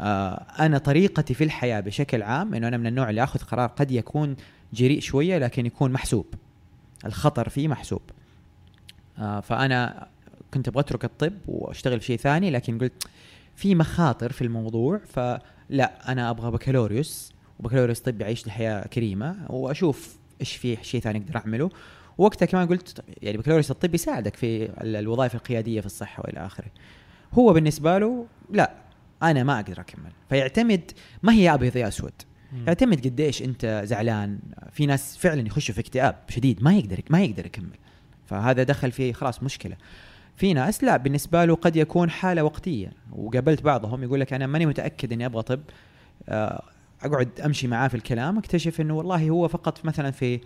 [0.00, 3.90] آه أنا طريقتي في الحياة بشكل عام إنه أنا من النوع اللي آخذ قرار قد
[3.90, 4.36] يكون
[4.72, 6.26] جريء شوية لكن يكون محسوب.
[7.06, 8.02] الخطر فيه محسوب.
[9.18, 10.08] آه فأنا
[10.54, 13.06] كنت أبغى أترك الطب وأشتغل في شيء ثاني لكن قلت
[13.56, 20.56] في مخاطر في الموضوع فلا أنا أبغى بكالوريوس وبكالوريوس طب يعيش حياه كريمة وأشوف إيش
[20.56, 21.70] في شيء ثاني أقدر أعمله.
[22.18, 26.66] وقتها كمان قلت يعني بكالوريوس الطب يساعدك في ال- الوظائف القيادية في الصحة وإلى آخره.
[27.32, 28.70] هو بالنسبة له لا
[29.22, 30.10] أنا ما أقدر أكمل.
[30.28, 30.90] فيعتمد
[31.22, 32.12] ما هي ابيض يا أسود.
[32.66, 34.38] يعتمد قديش أنت زعلان.
[34.72, 37.76] في ناس فعلا يخشوا في اكتئاب شديد ما يقدر ما يقدر يكمل.
[38.26, 39.76] فهذا دخل في خلاص مشكلة.
[40.36, 42.92] في ناس لا بالنسبة له قد يكون حالة وقتية.
[43.12, 45.60] وقابلت بعضهم يقول لك أنا ماني متأكد إني أبغى طب.
[46.28, 46.62] آه،
[47.02, 50.40] أقعد أمشي معاه في الكلام أكتشف إنه والله هو فقط مثلا في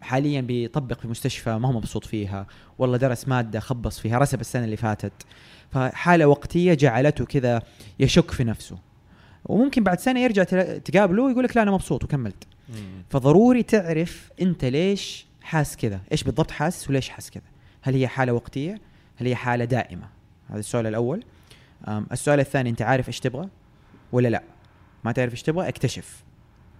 [0.00, 2.46] حاليا بيطبق في مستشفى ما هو مبسوط فيها.
[2.78, 5.12] والله درس مادة خبص فيها رسب السنة اللي فاتت.
[5.70, 7.62] فحالة وقتية جعلته كذا
[7.98, 8.78] يشك في نفسه.
[9.44, 10.42] وممكن بعد سنة يرجع
[10.78, 12.46] تقابله ويقول لك لا أنا مبسوط وكملت.
[13.10, 16.00] فضروري تعرف أنت ليش حاس كذا.
[16.12, 17.42] إيش بالضبط حاسس وليش حاس كذا.
[17.82, 18.80] هل هي حالة وقتية؟
[19.16, 20.08] هل هي حالة دائمة؟
[20.48, 21.24] هذا السؤال الأول.
[21.88, 23.48] السؤال الثاني أنت عارف إيش تبغى
[24.12, 24.42] ولا لا؟
[25.04, 26.23] ما تعرف إيش تبغى اكتشف.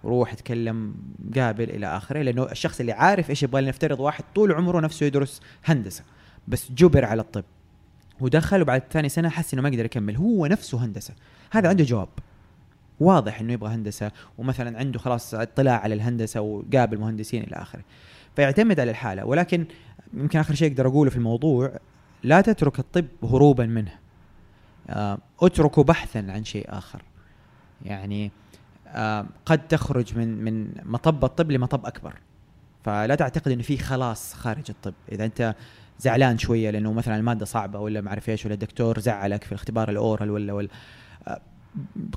[0.05, 0.95] روح اتكلم
[1.35, 5.41] قابل إلى آخره لأنه الشخص اللي عارف إيش يبغى لنفترض واحد طول عمره نفسه يدرس
[5.65, 6.03] هندسة
[6.47, 7.43] بس جبر على الطب
[8.19, 11.13] ودخل وبعد ثاني سنة حس إنه ما يقدر يكمل هو نفسه هندسة.
[11.51, 12.09] هذا عنده جواب.
[12.99, 17.81] واضح إنه يبغى هندسة ومثلا عنده خلاص اطلاع على الهندسة وقابل مهندسين إلى آخره.
[18.35, 19.65] فيعتمد على الحالة ولكن
[20.13, 21.79] يمكن آخر شيء أقدر أقوله في الموضوع
[22.23, 23.91] لا تترك الطب هروبا منه.
[24.89, 27.01] آه، اتركه بحثا عن شيء آخر.
[27.85, 28.31] يعني
[29.45, 32.13] قد تخرج من من مطب الطب لمطب أكبر.
[32.83, 34.93] فلا تعتقد إنه في خلاص خارج الطب.
[35.11, 35.55] إذا أنت
[35.99, 39.89] زعلان شوية لأنه مثلا المادة صعبة ولا ما أعرف إيش ولا الدكتور زعلك في الاختبار
[39.89, 40.67] الأورال ولا ولا
[41.27, 41.41] آه،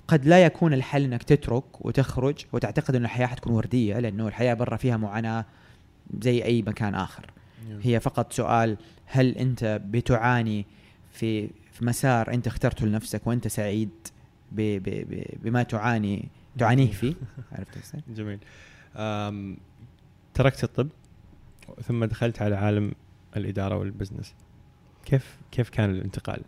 [0.09, 4.77] قد لا يكون الحل إنك تترك وتخرج وتعتقد إنه الحياة حتكون وردية لأنه الحياة برا
[4.77, 5.45] فيها معاناة
[6.21, 7.31] زي أي مكان آخر.
[7.83, 10.67] هي فقط سؤال هل أنت بتعاني
[11.13, 13.91] في في مسار أنت اخترته لنفسك وأنت سعيد
[14.53, 17.15] ب ب ب بما تعاني تعانيه فيه
[17.53, 18.39] عرفت؟ جميل
[20.35, 20.89] تركت الطب
[21.83, 22.93] ثم دخلت على عالم
[23.37, 24.35] الإدارة والبزنس
[25.05, 26.43] كيف كيف كان الانتقال؟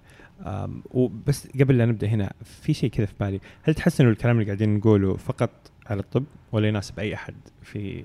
[0.90, 4.46] وبس قبل لا نبدأ هنا في شيء كذا في بالي، هل تحس انه الكلام اللي
[4.46, 5.50] قاعدين نقوله فقط
[5.86, 8.04] على الطب ولا يناسب أي أحد في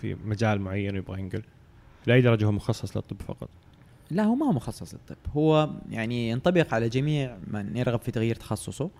[0.00, 1.42] في مجال معين يبغى ينقل؟
[2.06, 3.48] لأي درجة هو مخصص للطب فقط؟
[4.10, 8.34] لا هو ما هو مخصص للطب هو يعني ينطبق على جميع من يرغب في تغيير
[8.34, 8.90] تخصصه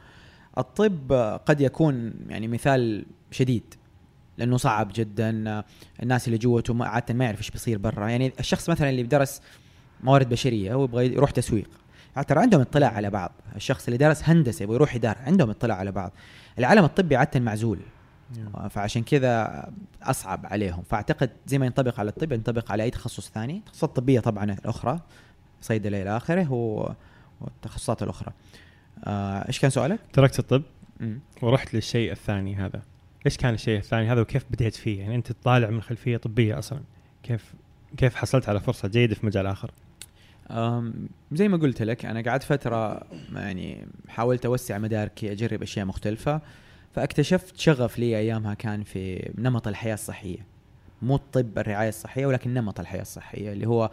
[0.58, 1.12] الطب
[1.46, 3.74] قد يكون يعني مثال شديد
[4.38, 5.62] لأنه صعب جدا
[6.02, 8.08] الناس اللي جوته ما- عاده ما يعرف إيش بيصير برا.
[8.08, 9.40] يعني الشخص مثلا اللي درس
[10.02, 11.70] موارد بشرية ويبغى يروح تسويق.
[12.28, 13.32] ترى عندهم اطلاع على بعض.
[13.56, 16.12] الشخص اللي درس هندسة يبغى يروح اداره عندهم اطلاع على بعض.
[16.58, 17.78] العالم الطبي عاده معزول.
[18.70, 19.64] فعشان كذا
[20.02, 20.82] أصعب عليهم.
[20.82, 23.56] فأعتقد زي ما ينطبق على الطب ينطبق على أي تخصص ثاني.
[23.56, 25.00] التخصصات الطبيه طبعا الأخرى
[25.60, 26.52] صيدله إلى آخره
[27.40, 28.32] والتخصصات الأخرى.
[29.06, 30.62] إيش كان سؤالك؟ تركت الطب
[31.00, 31.20] مم.
[31.42, 32.82] ورحت للشيء الثاني هذا.
[33.26, 36.80] إيش كان الشيء الثاني هذا وكيف بديت فيه؟ يعني أنت طالع من خلفية طبية أصلا.
[37.22, 37.54] كيف
[37.96, 39.70] كيف حصلت على فرصة جيدة في مجال آخر؟
[41.32, 43.02] زي ما قلت لك أنا قعدت فترة
[43.34, 46.40] يعني حاولت أوسع مداركي أجرب أشياء مختلفة
[46.94, 50.46] فاكتشفت شغف لي أيامها كان في نمط الحياة الصحية.
[51.02, 53.90] مو الطب الرعاية الصحية ولكن نمط الحياة الصحية اللي هو آه،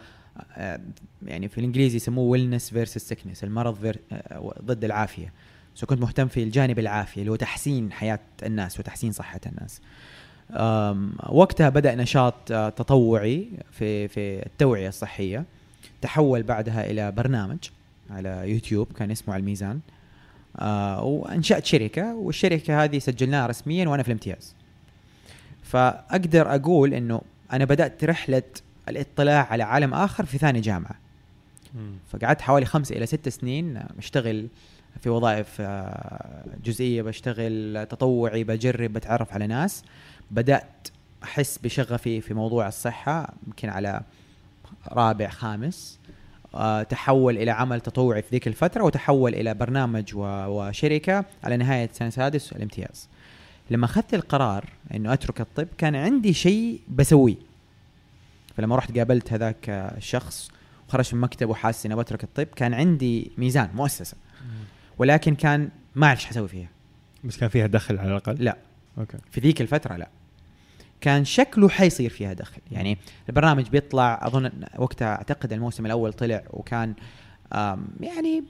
[1.25, 5.33] يعني في الإنجليزي يسموه wellness versus sickness المرض آه، ضد العافية.
[5.75, 9.81] so كنت مهتم في الجانب العافية اللي هو تحسين حياة الناس وتحسين صحة الناس.
[11.29, 15.45] وقتها بدأ نشاط آه، تطوعي في في التوعية الصحية.
[16.01, 17.57] تحول بعدها إلى برنامج
[18.09, 19.79] على يوتيوب كان اسمه على الميزان.
[20.59, 24.55] آه وانشأت شركة والشركة هذه سجلناها رسميا وأنا في الامتياز.
[25.63, 27.21] فأقدر أقول إنه
[27.53, 28.43] أنا بدأت رحلة
[28.89, 30.95] الاطلاع على عالم آخر في ثاني جامعة.
[32.11, 34.47] فقعدت حوالي خمسة إلى ست سنين بشتغل
[35.01, 39.83] في وظائف آه، جزئية بشتغل تطوعي بجرب بتعرف على ناس.
[40.31, 40.87] بدأت
[41.23, 44.01] أحس بشغفي في موضوع الصحة يمكن على
[44.91, 45.99] رابع خامس.
[46.55, 51.89] آه، تحول إلى عمل تطوعي في ذيك الفترة وتحول إلى برنامج و- وشركة على نهاية
[51.93, 53.07] سنة سادس الامتياز
[53.69, 57.35] لما أخذت القرار أنه أترك الطب كان عندي شيء بسويه.
[58.59, 60.51] فلما رحت قابلت هذاك الشخص
[60.87, 64.17] وخرجت من مكتب وحاسس إني بترك الطب كان عندي ميزان مؤسسة.
[64.97, 66.67] ولكن كان ما أعرف إيش حسوي فيها.
[67.23, 68.57] بس كان فيها دخل على الأقل؟ لا.
[68.97, 69.17] أوكي.
[69.31, 70.09] في ذيك الفترة لا.
[71.01, 72.61] كان شكله حيصير فيها دخل.
[72.71, 72.97] يعني
[73.29, 76.93] البرنامج بيطلع أظن وقتها أعتقد الموسم الأول طلع وكان
[78.01, 78.43] يعني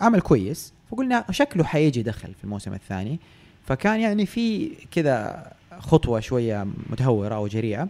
[0.00, 0.72] عمل كويس.
[0.90, 3.20] فقلنا شكله حيجي دخل في الموسم الثاني.
[3.66, 5.46] فكان يعني في كذا
[5.78, 7.88] خطوة شوية متهورة أو جريئة.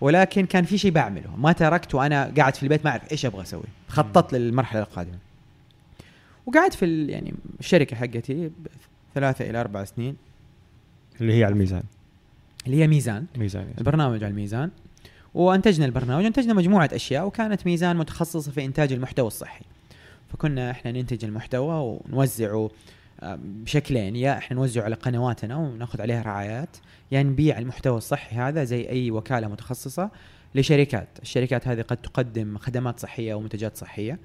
[0.00, 1.36] ولكن كان في شيء بعمله.
[1.36, 3.62] ما تركت وأنا قاعد في البيت ما أعرف إيش أبغى أسوي.
[3.88, 5.18] خططت للمرحلة القادمة.
[6.46, 8.50] وقعدت في يعني الشركة حقتي
[9.14, 10.16] ثلاثة إلى أربع سنين.
[11.20, 11.82] اللي هي على الميزان.
[12.66, 13.26] اللي هي ميزان.
[13.36, 13.78] ميزان يس.
[13.78, 14.70] البرنامج على الميزان.
[15.34, 16.24] وأنتجنا البرنامج.
[16.24, 19.64] أنتجنا مجموعة أشياء وكانت ميزان متخصصة في إنتاج المحتوى الصحي.
[20.32, 22.70] فكنا إحنا ننتج المحتوى ونوزعه
[23.22, 26.76] بشكلين يا إحنا نوزعه على قنواتنا وناخذ عليها رعايات
[27.12, 30.10] يا نبيع المحتوى الصحي هذا زي أي وكالة متخصصة
[30.54, 34.18] لشركات، الشركات هذه قد تقدم خدمات صحية ومنتجات صحية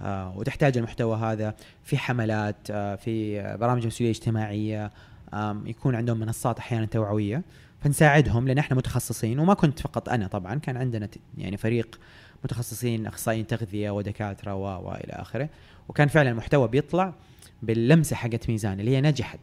[0.00, 4.90] آه وتحتاج المحتوى هذا في حملات آه في برامج مسؤولية اجتماعية
[5.34, 7.42] آه يكون عندهم منصات أحيانا توعوية.
[7.80, 12.00] فنساعدهم لأن إحنا متخصصين وما كنت فقط أنا طبعا كان عندنا يعني فريق
[12.44, 15.48] متخصصين أخصائيين تغذية ودكاترة وإلى آخره.
[15.88, 17.14] وكان فعلا المحتوى بيطلع
[17.62, 19.40] باللمسه حقت ميزان اللي هي نجحت.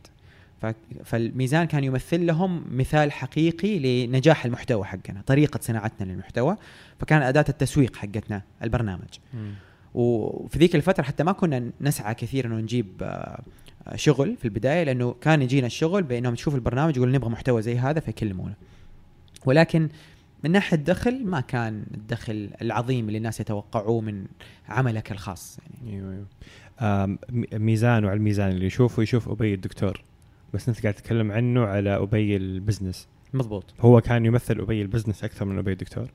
[1.04, 6.58] فالميزان كان يمثل لهم مثال حقيقي لنجاح المحتوى حقنا طريقة صناعتنا للمحتوى
[7.00, 9.20] فكان أداة التسويق حقتنا البرنامج.
[9.94, 13.42] وفي ذيك الفترة حتى ما كنا نسعى كثير إنه نجيب آه،
[13.96, 18.00] شغل في البداية لأنه كان يجينا الشغل بأنهم تشوف البرنامج يقول نبغى محتوى زي هذا
[18.00, 18.54] فيكلمونا.
[19.46, 19.90] ولكن
[20.44, 24.26] من ناحية الدخل ما كان الدخل العظيم اللي الناس يتوقعوه من
[24.70, 25.60] عملك الخاص.
[25.60, 26.26] يعني أيوه أيوه.
[27.54, 30.02] ميزان وعلى الميزان اللي يشوفه يشوف أبي الدكتور.
[30.54, 33.08] بس أنت قاعد تتكلم عنه على أبي البزنس.
[33.34, 33.64] مضبوط.
[33.80, 36.08] هو كان يمثل أبي البزنس أكثر من أبي الدكتور.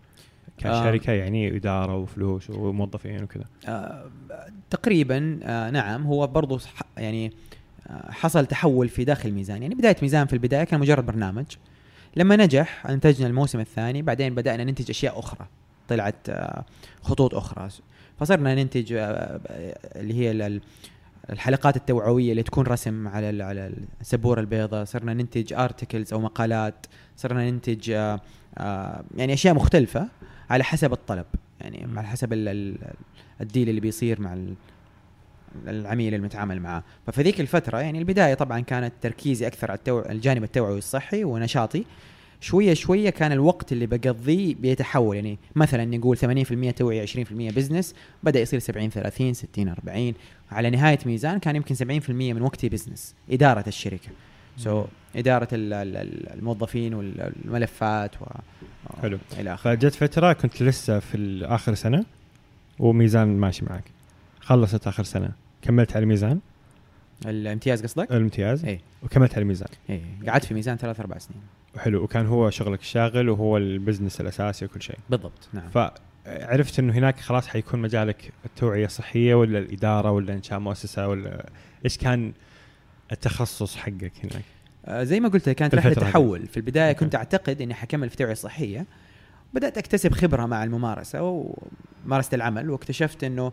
[0.58, 1.14] كشركه آه.
[1.14, 3.44] يعني إدارة وفلوس وموظفين وكذا.
[3.68, 4.10] آه
[4.70, 6.58] تقريبا آه نعم هو برضو
[6.96, 7.32] يعني
[7.86, 11.46] آه حصل تحول في داخل ميزان يعني بداية ميزان في البداية كان مجرد برنامج.
[12.16, 15.46] لما نجح أنتجنا الموسم الثاني بعدين بدأنا ننتج أشياء أخرى.
[15.88, 16.64] طلعت آه
[17.02, 17.68] خطوط أخرى.
[18.18, 19.40] فصرنا ننتج آه
[19.96, 20.60] اللي هي
[21.30, 24.84] الحلقات التوعوية اللي تكون رسم على على السبورة البيضاء.
[24.84, 26.86] صرنا ننتج articles أو مقالات.
[27.16, 28.20] صرنا ننتج آه،
[28.58, 30.08] آه، يعني أشياء مختلفة
[30.50, 31.26] على حسب الطلب.
[31.60, 32.32] يعني على حسب
[33.40, 34.38] ال deal اللي بيصير مع
[35.66, 36.82] العميل المتعامل معاه.
[37.06, 40.00] ففي ذيك الفترة يعني البداية طبعا كانت تركيزي أكثر على التو...
[40.00, 41.84] الجانب التوعوي الصحي ونشاطي.
[42.44, 45.16] شوية شوية كان الوقت اللي بقضيه بيتحول.
[45.16, 50.14] يعني مثلا نقول 80% توعية 20% business بدأ يصير 70 30 60 40
[50.50, 54.08] على نهاية ميزان كان يمكن 70% من وقتي business إدارة الشركة.
[54.56, 58.24] so so, إدارة الموظفين والملفات و
[59.02, 59.18] حلو.
[59.38, 59.74] إلى آخره.
[59.74, 62.04] فجت فترة كنت لسه في آخر سنة
[62.78, 63.84] وميزان ماشي معك.
[64.40, 65.30] خلصت آخر سنة.
[65.62, 66.40] كملت على الميزان؟
[67.26, 68.64] الامتياز قصدك؟ الامتياز.
[68.64, 69.68] اي وكملت على الميزان.
[69.90, 71.40] اي قعدت في ميزان ثلاث أربع سنين.
[71.78, 74.98] حلو وكان هو شغلك الشاغل وهو ال business الأساسي وكل شيء.
[75.10, 75.48] بالضبط.
[75.52, 75.68] نعم.
[75.68, 81.48] فعرفت إنه هناك خلاص حيكون مجالك التوعية الصحيه ولا الإدارة ولا انشاء مؤسسة ولا
[81.84, 82.32] إيش كان
[83.12, 84.44] التخصص حقك هناك؟
[84.86, 86.46] آه زي ما قلت كانت رحلة تحول.
[86.46, 86.96] في البداية okay.
[86.96, 88.86] كنت أعتقد إني حكمل في التوعيه الصحيه
[89.54, 91.22] بدأت أكتسب خبرة مع الممارسة
[92.04, 93.52] ومارسه العمل واكتشفت إنه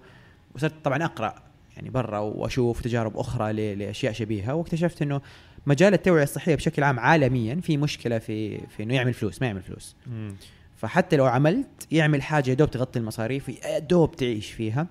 [0.55, 1.35] وصرت طبعا أقرأ
[1.75, 5.21] يعني برا وأشوف تجارب أخرى لأشياء شبيهة واكتشفت إنه
[5.65, 9.61] مجال التوعية الصحية بشكل عام عالميا في مشكلة في في إنه يعمل فلوس ما يعمل
[9.61, 9.95] فلوس.
[10.07, 10.35] مم.
[10.77, 14.87] فحتى لو عملت يعمل حاجة يا دوب تغطي المصاريف يا دوب تعيش فيها.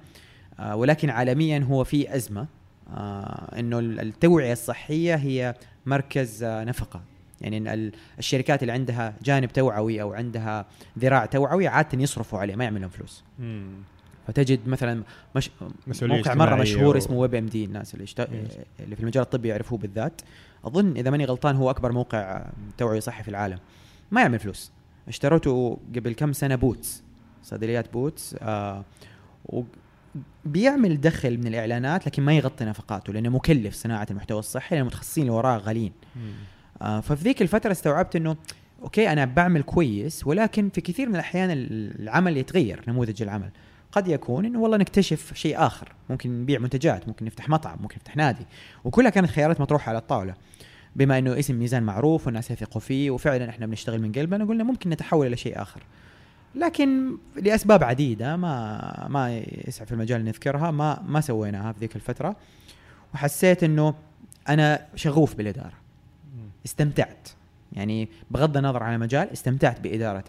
[0.60, 2.46] آه ولكن عالميا هو في أزمة.
[2.90, 5.54] آه إنه التوعية الصحية هي
[5.86, 7.02] مركز آه نفقة.
[7.40, 10.66] يعني الشركات اللي عندها جانب توعوي أو عندها
[10.98, 13.24] ذراع توعوي عاده يصرفوا عليه ما يعملون فلوس.
[13.38, 13.72] مم.
[14.26, 15.02] فتجد مثلا
[15.36, 15.50] مش
[16.02, 18.20] موقع مرة مشهور اسمه WebMD الناس اللي, اشت...
[18.80, 20.20] اللي في المجال الطبي يعرفوه بالذات.
[20.64, 22.46] أظن إذا ماني غلطان هو أكبر موقع
[22.78, 23.58] توعيه صحي في العالم.
[24.10, 24.72] ما يعمل فلوس.
[25.08, 27.02] اشتريته قبل كم سنة بوتس
[27.42, 28.84] صيدليات بوتس آه
[30.44, 35.22] بيعمل دخل من الإعلانات لكن ما يغطي نفقاته لأنه مكلف صناعة المحتوى الصحي لأن المتخصصين
[35.22, 35.92] اللي وراه غاليين.
[36.82, 38.36] آه ففي ذيك الفترة استوعبت إنه
[38.82, 41.50] okay أنا بعمل كويس ولكن في كثير من الأحيان
[42.00, 43.50] العمل يتغير نموذج العمل.
[43.92, 45.92] قد يكون إنه والله نكتشف شيء آخر.
[46.10, 48.46] ممكن نبيع منتجات ممكن نفتح مطعم ممكن نفتح نادي.
[48.84, 50.34] وكلها كانت خيارات مطروحة على الطاولة.
[50.96, 54.90] بما إنه اسم ميزان معروف والناس يثقوا فيه وفعلا إحنا بنشتغل من قلبنا قلنا ممكن
[54.90, 55.82] نتحول إلى شيء آخر.
[56.54, 62.36] لكن لأسباب عديدة ما ما يسعى في المجال نذكرها ما ما سويناها في ذيك الفترة.
[63.14, 63.94] وحسيت إنه
[64.48, 65.72] أنا شغوف بالإدارة.
[66.66, 67.28] استمتعت.
[67.72, 70.24] يعني بغض النظر عن المجال استمتعت بإدارة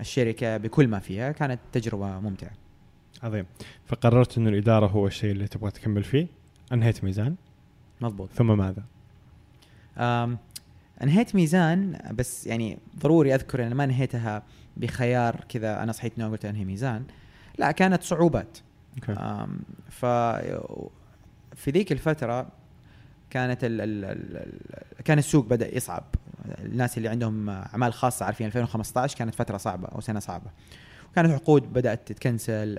[0.00, 2.50] الشركة بكل ما فيها كانت تجربة ممتعة.
[3.22, 3.46] عظيم.
[3.86, 6.26] فقررت إنه الإدارة هو الشيء اللي تبغى تكمل فيه.
[6.72, 7.34] أنهيت ميزان.
[8.00, 8.30] مضبوط.
[8.32, 8.84] ثم ماذا؟
[11.02, 14.42] أنهيت ميزان بس يعني ضروري أذكر إن ما انهيتها
[14.76, 17.04] بخيار كذا أنا صحيت نوم قلت أنهي ميزان.
[17.58, 18.58] لا كانت صعوبات.
[19.00, 19.12] okay.
[19.90, 20.06] ف
[21.54, 22.48] في ذيك الفترة
[23.30, 26.04] كانت ال ال ال كان السوق بدأ يصعب.
[26.44, 30.50] الناس اللي عندهم أعمال خاصة عارفين 2015 كانت فترة صعبة أو سنة صعبة.
[31.10, 32.78] وكانت عقود بدأت تتكنسل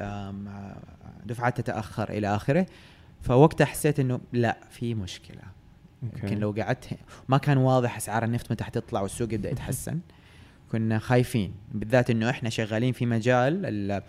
[1.25, 2.65] دفعات تتأخر إلى آخره.
[3.21, 5.41] فوقتها حسيت إنه لا في مشكلة.
[6.03, 6.89] يمكن لو قعدت
[7.27, 9.99] ما كان واضح أسعار النفط متى حتطلع والسوق يبدأ يتحسن.
[10.75, 14.01] كنا خايفين بالذات إنه إحنا شغالين في مجال ال-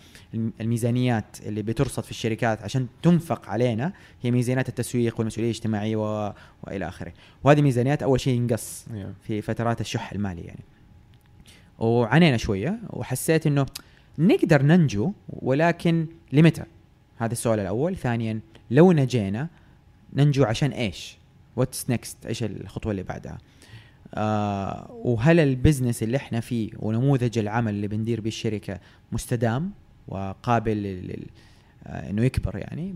[0.60, 3.92] الميزانيات اللي بترصد في الشركات عشان تنفق علينا
[4.22, 6.32] هي ميزانيات التسويق والمسؤولية الاجتماعية و...
[6.62, 7.12] وإلى آخره
[7.44, 8.86] وهذه ميزانيات أول شيء ينقص.
[9.22, 10.64] في فترات الشح المالي يعني
[11.78, 13.66] وعانينا شوية وحسيت إنه
[14.18, 16.64] نقدر ننجو ولكن لمتى؟
[17.18, 18.40] هذا السؤال الأول، ثانيا
[18.70, 19.48] لو نجينا
[20.14, 21.18] ننجو عشان إيش؟
[21.56, 23.38] what's next؟ إيش الخطوة اللي بعدها؟
[24.16, 28.80] آه وهل ال business اللي إحنا فيه ونموذج العمل اللي بندير به الشركة
[29.12, 29.70] مستدام
[30.08, 30.86] وقابل
[31.86, 32.94] آه إنه يكبر يعني؟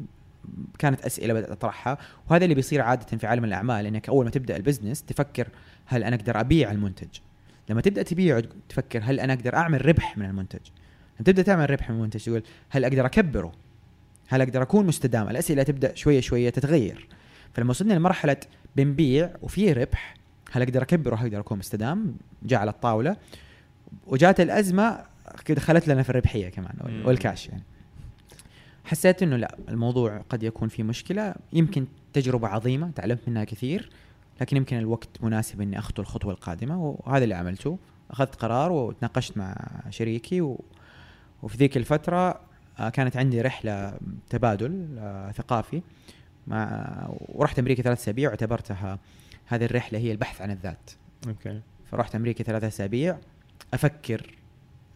[0.78, 1.98] كانت أسئلة بدأت أطرحها.
[2.30, 5.48] وهذا اللي بيصير عادة في عالم الأعمال إنك أول ما تبدأ ال business تفكر
[5.86, 7.08] هل أنا أقدر أبيع المنتج.
[7.70, 10.60] لما تبدأ تبيعه تفكر هل أنا أقدر أعمل ربح من المنتج.
[11.16, 13.52] لما تبدأ تعمل ربح من المنتج تقول هل أقدر أكبره؟
[14.28, 17.08] هل أقدر أكون مستدام؟ الأسئلة تبدأ شوية شوية تتغير.
[17.54, 18.36] فلما وصلنا لمرحلة
[18.76, 20.14] بنبيع وفي ربح
[20.50, 23.16] هل أقدر اكبره هل أقدر أكون مستدام؟ جاء على الطاولة.
[24.06, 25.04] وجات الأزمة
[25.44, 27.02] كده خلت لنا في الربحية كمان.
[27.04, 27.62] والكاش يعني.
[28.84, 31.34] حسيت إنه لا الموضوع قد يكون فيه مشكلة.
[31.52, 33.90] يمكن تجربة عظيمة تعلمت منها كثير
[34.40, 37.78] لكن يمكن الوقت مناسب إني أخطو الخطوة القادمة وهذا اللي عملته.
[38.10, 39.56] أخذت قرار وتناقشت مع
[39.90, 40.64] شريكي و...
[41.42, 42.40] وفي ذيك الفترة
[42.78, 43.94] آه، كانت عندي رحلة
[44.30, 45.82] تبادل آه، ثقافي.
[46.46, 48.98] مع ورحت أمريكا ثلاث أسابيع واعتبرتها
[49.50, 50.90] هذه الرحلة هي البحث عن الذات.
[51.28, 51.60] أوكي.
[51.90, 53.18] فرحت أمريكا ثلاثة أسابيع
[53.74, 54.34] أفكر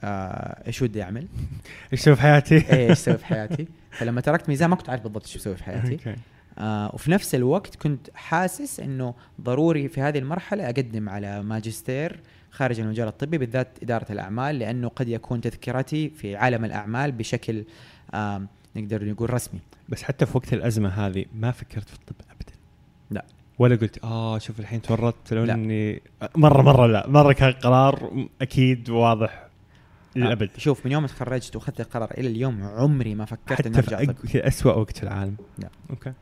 [0.04, 1.26] آه، إيش ودي أعمل.
[1.92, 3.66] إيش أسوي في حياتي؟ إيش أسوي في حياتي.
[3.98, 6.16] فلما تركت ميزان ما كنت عارف بالضبط إيش أسوي في حياتي.
[6.58, 12.80] آه وفي نفس الوقت كنت حاسس إنه ضروري في هذه المرحلة أقدم على ماجستير خارج
[12.80, 17.64] المجال الطبي بالذات إدارة الأعمال لأنه قد يكون تذكرتي في عالم الأعمال بشكل
[18.14, 18.42] آه
[18.76, 19.60] نقدر نقول رسمي.
[19.88, 22.14] بس حتى في وقت الأزمة هذه ما فكرت في الطب.
[23.58, 25.54] ولا قلت آه شوف الحين تورطت لو لا.
[25.54, 26.02] إني
[26.36, 27.08] مرة مرة لا.
[27.08, 29.44] مرة كان قرار أكيد واضح
[30.16, 30.50] للأبد.
[30.56, 33.98] آه شوف من يوم ما تخرجت وأخذت القرار إلى اليوم عمري ما فكرت إني ارجع
[33.98, 34.14] في, طب.
[34.26, 35.36] في اسوء وقت في العالم.
[35.58, 35.68] لا.
[35.90, 36.12] أوكي.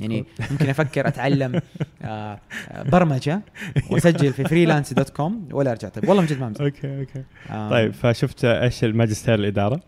[0.00, 1.54] يعني ممكن أفكر أتعلم
[2.02, 2.38] آه
[2.70, 3.40] آه، برمجة
[3.90, 6.60] وأسجل في freelance dot com ولا أرجع طب والله من جد ما أمزح.
[6.60, 7.24] okay okay.
[7.50, 9.80] آه، طيب فشفت إيش الماجستير الإدارة؟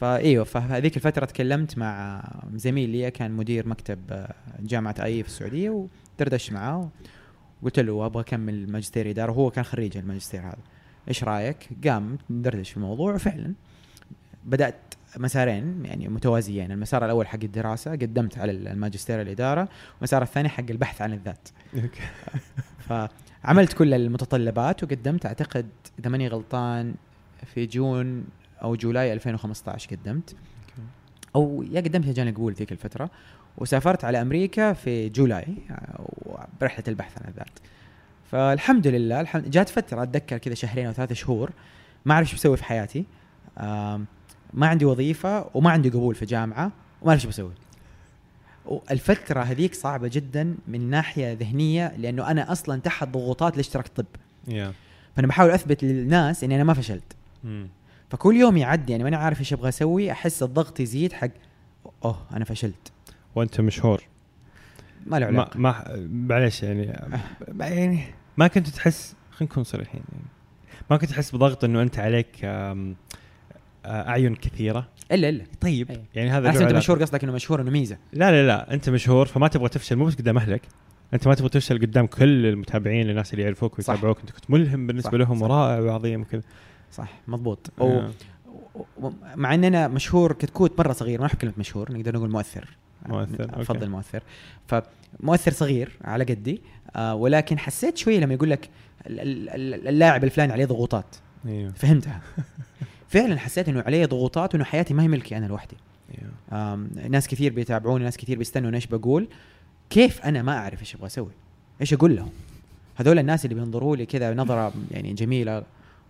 [0.00, 2.22] فأيوه فهذيك الفترة تكلمت مع
[2.54, 5.88] زميل لي كان مدير مكتب آه، جامعة أي في السعودية
[6.18, 6.90] ودردش معاه
[7.62, 9.30] وقلت له أبغى أكمل ماجستير إدارة.
[9.30, 10.58] وهو كان خريج الماجستير هذا.
[11.08, 13.54] إيش رأيك؟ قام ندردش في الموضوع وفعلا
[14.44, 16.72] بدأت مسارين يعني متوازيين.
[16.72, 21.48] المسار الأول حق الدراسة قدمت على الماجستير الإدارة والمسار الثاني حق البحث عن الذات.
[22.88, 25.66] فعملت كل المتطلبات وقدمت أعتقد
[25.98, 26.94] إذا ماني غلطان
[27.54, 28.24] في June
[28.62, 30.36] أو July 2015 قدمت.
[31.36, 33.10] أو يا قدمت يا جاني قبول ذيك الفترة.
[33.58, 37.58] وسافرت على أمريكا في July آه، برحله البحث عن الذات.
[38.30, 41.50] فالحمد لله الحمد جات فترة أتذكر كذا شهرين أو ثلاثة شهور
[42.04, 43.04] ما أعرف إيش بسوي في حياتي.
[44.54, 47.52] ما عندي وظيفة وما عندي قبول في جامعة وما أعرف إيش بسوي.
[48.90, 54.06] الفترة هذيك صعبة جدا من ناحية ذهنية لأنه أنا أصلا تحت ضغوطات الاشتراك الطب
[54.48, 54.72] يا
[55.16, 57.16] فأنا بحاول أثبت للناس إني أنا ما فشلت.
[57.44, 57.68] مم.
[58.10, 61.30] فكل يوم يعدي يعني ماني عارف إيش أبغى أسوي أحس الضغط يزيد حق
[62.04, 62.92] أوه أنا فشلت.
[63.34, 64.02] وأنت مشهور.
[65.06, 65.58] ما له علاقة.
[65.58, 67.00] ما معلش يعني
[67.48, 68.00] ما يعني
[68.36, 70.24] ما كنت تحس خلينا نكون صريحين يعني.
[70.90, 72.94] ما كنت تحس بضغط إنه أنت عليك آه،
[73.86, 75.44] أعين كثيرة؟ إلا إلا.
[75.60, 76.04] طيب أيوة.
[76.14, 76.74] يعني هذا احسن أنت.
[76.74, 77.98] مشهور قصدك إنه مشهور إنه ميزة.
[78.12, 80.62] لا لا لا أنت مشهور فما تبغى تفشل مو بس قدام أهلك.
[81.14, 83.78] أنت ما تبغى تفشل قدام كل المتابعين الناس اللي يعرفوك.
[83.78, 84.20] ويتابعوك.
[84.20, 85.42] أنت كنت ملهم بالنسبة صح، لهم.
[85.42, 86.42] ورائع وعظيم وكذا.
[86.92, 87.70] صح مضبوط.
[87.78, 87.84] و...
[87.84, 88.10] آه.
[89.36, 92.76] مع إن أنا مشهور كتكوت مرة صغير ما نحب كلمة مشهور نقدر نقول مؤثر.
[93.06, 93.60] مؤثر، أوكي.
[93.62, 94.22] أفضل مؤثر.
[94.66, 96.62] فمؤثر صغير على قدي
[96.96, 98.68] آه ولكن حسيت شوية لما يقول لك
[99.06, 101.16] ال- ال- ال- اللاعب الفلاني عليه ضغوطات.
[101.46, 101.72] أيوه.
[101.72, 102.20] فهمتها.
[103.08, 105.76] فعلا حسيت إنه علي ضغوطات وإنه حياتي ما هي ملكي أنا لوحدي.
[106.52, 109.28] آم، ناس كثير بيتابعوني ناس كثير بيستنوا إيش بقول.
[109.90, 111.30] كيف أنا ما أعرف إيش أبغى أسوي؟
[111.80, 112.30] إيش أقول لهم؟
[112.96, 115.62] هذول الناس اللي بينظروا لي كذا نظرة يعني جميلة.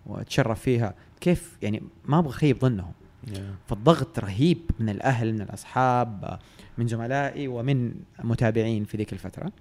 [0.05, 2.91] واتشرف فيها كيف يعني ما أبغى أخيب ظنهم
[3.27, 6.39] أيوه فالضغط رهيب من الأهل من الأصحاب
[6.77, 7.93] من زملائي ومن
[8.23, 9.51] متابعين في ذيك الفترة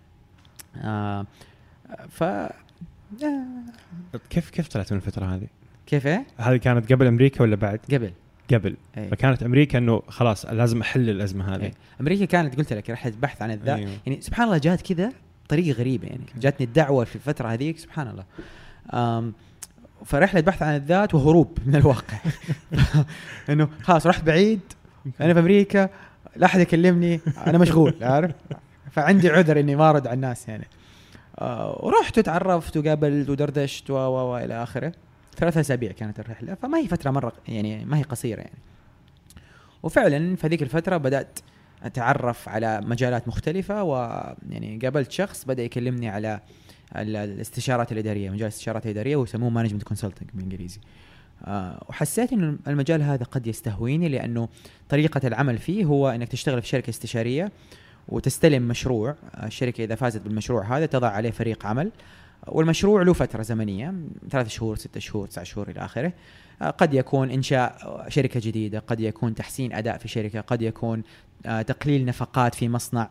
[0.77, 1.27] آه
[2.09, 2.51] ف آه،
[4.31, 5.47] كيف كيف طلعت من الفترة هذه؟
[5.87, 8.13] كيف إيه؟ هذه كانت قبل أمريكا ولا بعد؟ قبل
[8.53, 9.11] قبل إيه.
[9.11, 11.73] فكانت أمريكا إنه خلاص لازم أحل الأزمة هذه إيه.
[12.01, 13.91] أمريكا كانت قلت لك رحله بحث عن الذات أيوه.
[14.07, 15.13] يعني سبحان الله جات كذا
[15.49, 18.25] طريقة غريبة يعني جاتني الدعوة في الفترة هذيك سبحان الله
[20.05, 22.19] فرحلة بحث عن الذات وهروب من الواقع.
[23.51, 24.61] إنه خلاص رحت بعيد
[25.21, 25.89] أنا في أمريكا
[26.37, 28.33] لا أحد يكلمني أنا مشغول عارف؟
[28.91, 30.67] فعندي عذر إني ما أرد على الناس يعني.
[31.39, 34.93] آه ورحت وتعرفت وقابلت ودردشت و و إلى آخره.
[35.37, 38.59] ثلاثة أسابيع كانت الرحلة فما هي فترة مرة يعني ما هي قصيرة يعني.
[39.83, 41.39] وفعلا في هذيك الفترة بدأت
[41.83, 46.41] أتعرف على مجالات مختلفة ويعني قابلت شخص بدأ يكلمني على
[46.97, 50.81] الاستشارات الإدارية مجال الاستشارات الإدارية ويسموه management consulting بالإنجليزي.
[51.45, 54.49] آه، وحسيت انه المجال هذا قد يستهويني لأنه
[54.89, 57.53] طريقة العمل فيه هو إنك تشتغل في شركة استشارية
[58.09, 59.15] وتستلم مشروع.
[59.35, 61.91] آه، الشركة إذا فازت بالمشروع هذا تضع عليه فريق عمل.
[62.47, 63.95] والمشروع له فترة زمنية
[64.31, 66.13] ثلاث شهور ستة شهور تسعة شهور إلى آخره.
[66.63, 71.03] آه، قد يكون إنشاء شركة جديدة قد يكون تحسين أداء في شركة قد يكون
[71.47, 73.09] آه، تقليل نفقات في مصنع.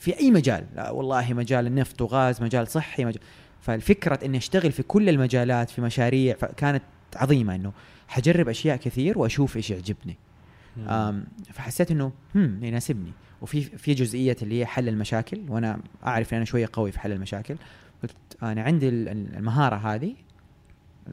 [0.00, 0.66] في أي مجال.
[0.76, 3.22] لا والله مجال النفط وغاز مجال صحي مجال.
[3.60, 6.82] فالفكرة إني أشتغل في كل المجالات في مشاريع كانت
[7.16, 7.72] عظيمة إنه
[8.08, 10.16] حجرب أشياء كثير وأشوف إيش يعجبني.
[11.52, 13.12] فحسيت إنه هم يناسبني.
[13.42, 17.12] وفي في جزئية اللي هي حل المشاكل وأنا أعرف إن أنا شوية قوي في حل
[17.12, 17.56] المشاكل.
[18.02, 20.14] قلت أنا عندي ال- ال- المهارة هذه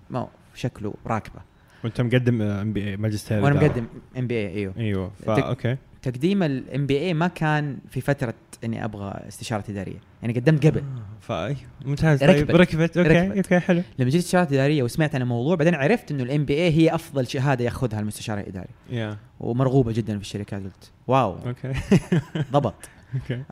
[0.09, 1.41] ما شكله راكبة.
[1.83, 3.55] وأنت مقدم ام بي اي ماجستير وأنا.
[3.55, 3.85] مقدم
[4.17, 4.73] MBA أيوه.
[4.77, 5.77] أيوه فا okay.
[6.01, 8.33] تقديم ال MBA ما كان في فترة
[8.63, 9.99] إني أبغى استشارة إدارية.
[10.21, 10.83] يعني قدمت قبل.
[11.21, 12.23] فا ممتاز.
[12.23, 12.47] ركبت.
[12.47, 12.97] طيب ركبت.
[12.97, 13.37] okay ركبت.
[13.37, 13.81] okay حلو.
[13.99, 17.65] لما جيت استشارة إدارية وسمعت عن الموضوع بعدين عرفت إنه ال MBA هي أفضل شهادة
[17.65, 21.37] ياخذها المستشار الاداري يا ومرغوبة جدا في الشركات قلت wow.
[21.45, 21.73] okay.
[22.53, 22.89] ضبط.
[23.13, 23.43] okay.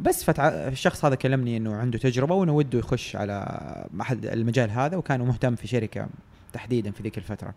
[0.00, 0.48] بس فتع...
[0.48, 3.46] الشخص هذا كلمني إنه عنده تجربة وإنه وده يخش على
[4.00, 6.06] أحد المجال هذا وكان مهتم في شركة
[6.52, 7.54] تحديدا في ذيك الفترة.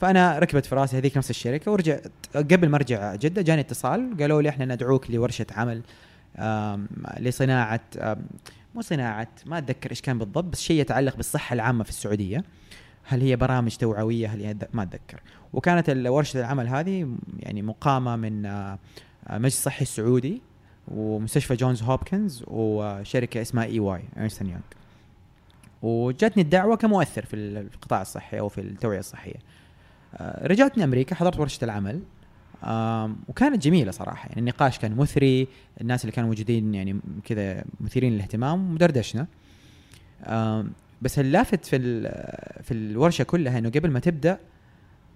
[0.00, 4.42] فأنا ركبت في راسي هذيك نفس الشركة ورجعت قبل ما ارجع جدة جاني اتصال قالوا
[4.42, 5.82] لي إحنا ندعوك لورشة عمل
[7.20, 7.80] لصناعة
[8.74, 12.44] مو صناعة ما أتذكر إيش كان بالضبط بس شيء يتعلق بالصحة العامة في السعودية.
[13.04, 15.20] هل هي برامج توعوية؟ هل هي ما أتذكر.
[15.52, 18.42] وكانت ورشة العمل هذه يعني مقامة من
[19.30, 20.42] مجلس الصحي السعودي
[20.88, 24.60] ومستشفى جونز هوبكنز وشركة اسمها EY Ernst & Young
[25.82, 29.34] وجاتني الدعوة كمؤثر في ال- في القطاع الصحي أو في التوعية الصحية.
[30.22, 32.00] رجعت من أمريكا حضرت ورشة العمل.
[33.28, 34.28] وكانت جميلة صراحة.
[34.28, 35.48] يعني النقاش كان مثري
[35.80, 39.26] الناس اللي كانوا موجودين يعني كذا مثيرين للاهتمام ودردشنا
[41.02, 41.78] بس اللافت في
[42.62, 44.38] في الورشة كلها إنه قبل ما تبدأ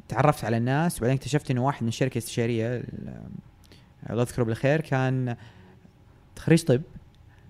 [0.08, 3.22] تعرفت على الناس وبعدين اكتشفت إنه واحد من الشركة الاستشارية ال-
[4.10, 5.36] الله يذكره بالخير كان
[6.38, 6.82] خريج طب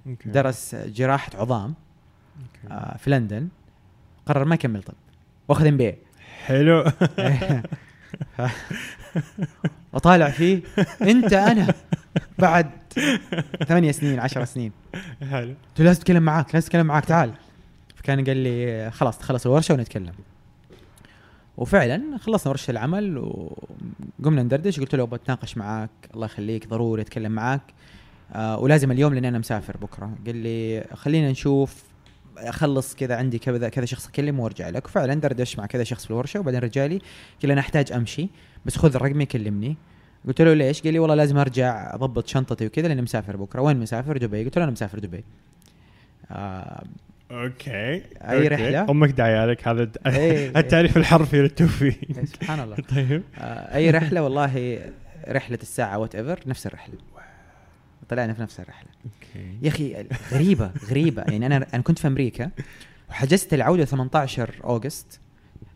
[0.07, 0.29] okay.
[0.31, 1.75] درس جراحة عظام
[2.41, 2.75] okay.
[2.75, 3.49] آه، في لندن.
[4.27, 4.95] قرر ما يكمل طب
[5.49, 5.95] وأخذ MB
[6.49, 6.85] حلو.
[9.93, 10.63] وطالع فيه
[11.03, 11.75] أنت أنا.
[12.39, 12.71] بعد
[13.67, 14.73] ثمانية سنين عشر سنين.
[15.31, 15.49] حلو.
[15.49, 17.33] قلت له لازم اتكلم معاك لازم اتكلم معاك تعال.
[17.97, 20.13] فكان قال لي خلاص تخلص الورشة ونتكلم.
[21.57, 24.81] وفعلا خلصنا ورشة العمل وقمنا ندردش.
[24.81, 27.63] قلت له بتناقش معاك الله يخليك ضروري أتكلم معاك.
[28.33, 30.11] آه ولازم اليوم لأن أنا مسافر بكرة.
[30.27, 31.88] قال لي خلينا نشوف
[32.43, 36.11] أخلص كذا عندي كذا كذا شخص أكلمه وأرجع لك وفعلا دردش مع كذا شخص في
[36.11, 36.99] الورشة وبعدين رجع لي
[37.43, 38.29] قال أنا أحتاج أمشي
[38.67, 39.77] بس خذ رقمي كلمني
[40.27, 43.77] قلت له ليش؟ قال لي والله لازم أرجع أضبط شنطتي وكذا لأني مسافر بكرة، وين
[43.81, 45.25] مسافر؟ دبي، قلت له أنا مسافر دبي.
[46.31, 46.85] آه
[47.31, 48.49] okay أي okay.
[48.49, 50.53] رحلة؟ أمك دعيالك هذا الت- إيه.
[50.61, 54.81] التعريف الحرفي للتوفيق سبحان الله طيب آه أي رحلة والله
[55.29, 56.95] رحلة الساعة whatever نفس الرحلة.
[58.09, 58.89] طلعنا في نفس الرحلة.
[59.05, 59.59] okay.
[59.63, 61.23] يا أخي غريبة غريبة.
[61.23, 62.51] يعني أنا أنا كنت في أمريكا
[63.11, 65.21] وحجزت العودة 18 August.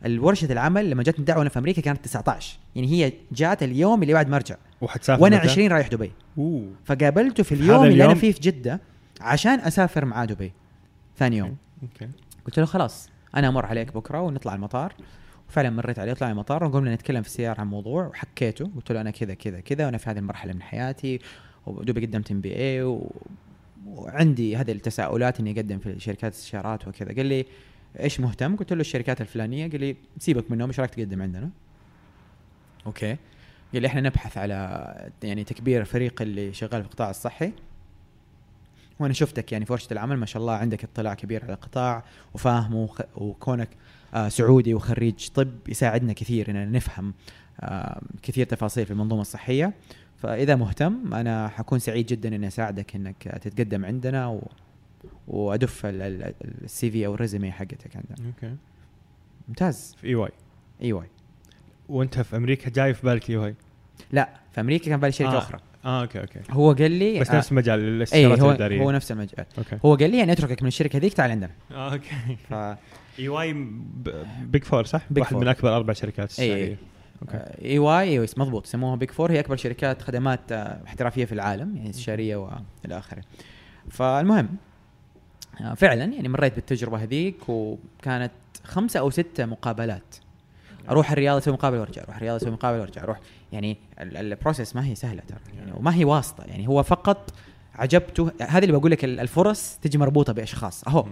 [0.05, 4.13] الورشة العمل لما جاتني الدعوه أنا في أمريكا كانت 19 يعني هي جات اليوم اللي
[4.13, 6.13] بعد ما ارجع وحتسافر وأنا متى؟ 20 رايح دبي.
[6.39, 6.69] أوه.
[6.85, 8.81] فقابلته في هذا اليوم اللي أنا اليوم؟ فيه في جدة
[9.21, 10.53] عشان أسافر معاه دبي.
[11.19, 11.57] ثاني يوم.
[11.83, 12.09] okay.
[12.47, 14.95] قلت له خلاص أنا أمر عليك بكرة ونطلع المطار.
[15.49, 18.71] وفعلا مريت عليه طلعنا المطار وقمنا نتكلم في السيارة عن موضوع وحكيته.
[18.77, 21.21] قلت له أنا كذا كذا كذا وأنا في هذه المرحلة من حياتي.
[21.67, 22.99] ودوبي قدمت MBA.
[23.87, 27.47] وعندي هذه التساؤلات إني أقدم في شركات استشارات وكذا قال لي
[28.01, 31.51] إيش مهتم؟ قلت له الشركات الفلانية قال لي سيبك منهم إيش رايك تقدم عندنا؟
[32.87, 33.17] okay
[33.73, 37.53] قال لي إحنا نبحث على يعني تكبير الفريق اللي شغال في القطاع الصحي
[38.99, 42.05] وأنا شفتك يعني في ورشة العمل ما شاء الله عندك اطلاع كبير على القطاع
[42.35, 42.89] وفاهمه.
[43.17, 43.69] وكونك
[44.15, 47.15] آه سعودي وخريج طب يساعدنا كثير إننا نفهم
[47.61, 49.73] آه كثير تفاصيل في المنظومة الصحية
[50.23, 54.49] فإذا مهتم أنا حكون سعيد جدا إني أساعدك إنك تتقدم عندنا و...
[55.29, 58.27] وأدف ال CV أو ال resume حقتك عندنا.
[58.27, 58.57] أوكي.
[59.49, 59.97] ممتاز.
[60.01, 60.15] في EY.
[60.15, 61.07] EY.
[61.89, 63.55] وأنت في أمريكا جاي في بالك EY؟
[64.13, 65.39] لا في أمريكا كان بالي شركه آه.
[65.39, 66.41] أخرى آه أوكي أوكي.
[66.51, 68.83] هو قال لي بس آه، نفس مجال إي الاستشارات هو الإدارية.
[68.83, 69.47] هو نفس المجال.
[69.59, 69.79] أوكي.
[69.85, 71.51] هو قال لي يعني أتركك من الشركة هذيك تعال عندنا.
[71.71, 72.37] آه أوكي.
[72.49, 72.55] ف
[73.19, 75.39] EY Big Four صح؟ Big واحد Four.
[75.39, 76.92] من أكبر أربع شركات استشاريه
[77.31, 78.67] اي أوكي EY أيوه مضبوط.
[78.67, 83.23] يسموها Big Four هي أكبر شركات خدمات آه، احترافية في العالم يعني استشاريه والى آخره.
[83.91, 84.49] فالمهم
[85.61, 88.33] آه، فعلا يعني مريت بالتجربة هذيك وكانت
[88.65, 90.17] خمسة أو ستة مقابلات.
[90.91, 93.21] أروح الرياض أسوي مقابلة وأرجع أروح الرياض أسوي مقابلة وأرجع أروح.
[93.53, 96.45] يعني ال- ال process ما هي سهلة ترى يعني وما هي واسطة.
[96.45, 97.35] يعني هو فقط
[97.75, 100.85] عجبته هذا اللي بقول لك ال- الفرص تجي مربوطة بأشخاص.
[100.89, 101.07] أهو.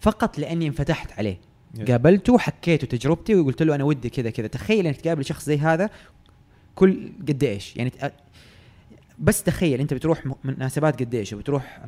[0.00, 1.38] فقط لأني انفتحت عليه.
[1.80, 1.90] Yes.
[1.90, 4.46] قابلته حكيته تجربتي وقلت له أنا ودي كذا كذا.
[4.46, 5.90] تخيل إنك تقابل شخص زي هذا
[6.74, 7.92] كل قد إيش؟ يعني
[9.18, 11.80] بس تخيل أنت بتروح مناسبات قد إيش وبتروح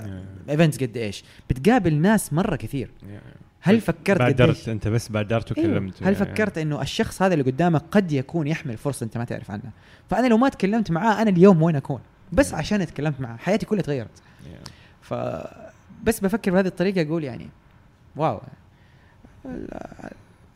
[0.50, 1.24] events قد إيش.
[1.50, 2.90] بتقابل ناس مرة كثير.
[3.60, 5.70] هل فكرت بادرت أنت بس بادرت أيوه.
[5.70, 6.02] وكلمت.
[6.02, 9.72] هل فكرت إنه الشخص هذا اللي قدامك قد يكون يحمل فرصة أنت ما تعرف عنها
[10.10, 12.00] فأنا لو ما تكلمت معاه أنا اليوم وين أكون؟
[12.32, 13.36] بس عشان تكلمت معاه.
[13.36, 14.22] حياتي كلها تغيرت.
[15.02, 15.14] ف
[16.04, 17.48] بس بفكر بهذه الطريقة أقول يعني
[18.16, 18.40] wow.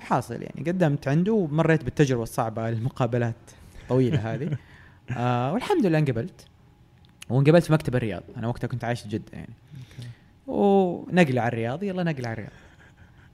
[0.01, 0.71] حاصل يعني.
[0.71, 3.35] قدمت عنده ومريت بالتجربة الصعبة المقابلات
[3.83, 4.57] الطويله هذه.
[5.17, 6.47] آه والحمد لله انقبلت.
[7.31, 8.23] وانقبلت في مكتب الرياض.
[8.37, 9.53] أنا وقتها كنت عايش في جدة يعني.
[10.47, 11.83] ونقلة على الرياض.
[11.83, 12.53] يلا نقلة على الرياض.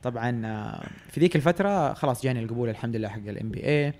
[0.02, 3.92] طبعا آه، في ذيك الفترة خلاص جاني القبول الحمد لله حق ال MBA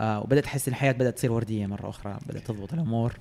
[0.00, 2.18] وبدأت أحس إن الحياة بدأت تصير وردية مرة أخرى.
[2.28, 3.12] بدأت تضبط الأمور.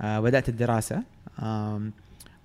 [0.00, 1.02] آه، بدأت الدراسة.
[1.42, 1.92] آم،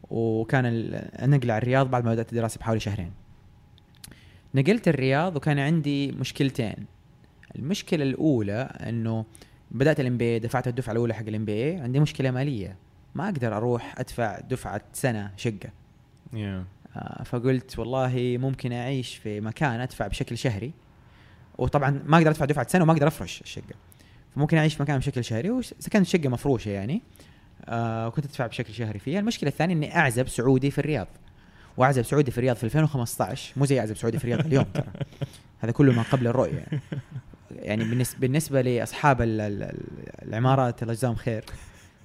[0.09, 3.11] وكان ال- النقل على الرياض بعد ما بدأت الدراسة بحوالي شهرين.
[4.55, 6.85] نقلت الرياض وكان عندي مشكلتين.
[7.55, 9.25] المشكلة الأولى إنه
[9.71, 12.75] بدأت ال MBA دفعت الدفعة الأولى حق ال MBA عندي مشكلة مالية.
[13.15, 15.69] ما أقدر أروح أدفع دفعة سنة شقة.
[16.33, 20.71] يا آه، فقلت والله ممكن أعيش في مكان أدفع بشكل شهري.
[21.57, 23.75] وطبعا ما أقدر أدفع دفعة سنة وما أقدر أفرش الشقة.
[24.35, 27.01] فممكن أعيش في مكان بشكل شهري وسكنت شقة مفروشة يعني.
[27.65, 29.19] آه وكنت أدفع بشكل شهري فيها.
[29.19, 31.07] المشكلة الثانية إني أعزب سعودي في الرياض.
[31.78, 34.86] واعزب سعودي في الرياض في 2015 مو زي اعزب سعودي في الرياض اليوم ترى.
[35.61, 36.51] هذا كله ما قبل الرؤية.
[36.57, 36.82] يعني,
[37.51, 41.43] يعني بالنسبة بالنسبة لأصحاب ال- ال- ال- العمارات الله يجزاهم خير.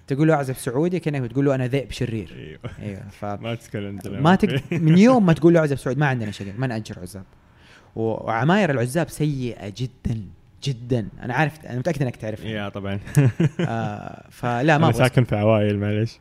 [0.07, 2.35] تقول له اعزب سعودي كأنك بتقول له أنا ذئب شرير.
[2.37, 2.61] أيوه.
[2.83, 4.73] أيوه ف ما تتكلم ما تك...
[4.73, 7.25] من يوم ما تقول له عزب سعودي ما عندنا شغل ما نأجر عزاب.
[7.97, 10.21] وعماير العزاب سيئة جدا
[10.65, 11.09] جدا.
[11.23, 13.01] أنا عارف أنا متأكد إنك تعرف يا طبعا.
[13.61, 16.19] آه فلا ما أبغى ساكن في عوائل معلش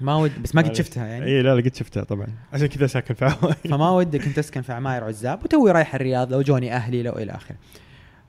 [0.00, 0.74] ما ود بس ما قد.
[0.76, 1.24] شفتها يعني.
[1.24, 2.26] اي لا لا قد شفتها طبعا.
[2.52, 6.32] عشان كذا ساكن في عوائل فما ودك انت تسكن في عماير عزاب وتوي رايح الرياض
[6.32, 7.56] لو جوني أهلي لو إلى آخره.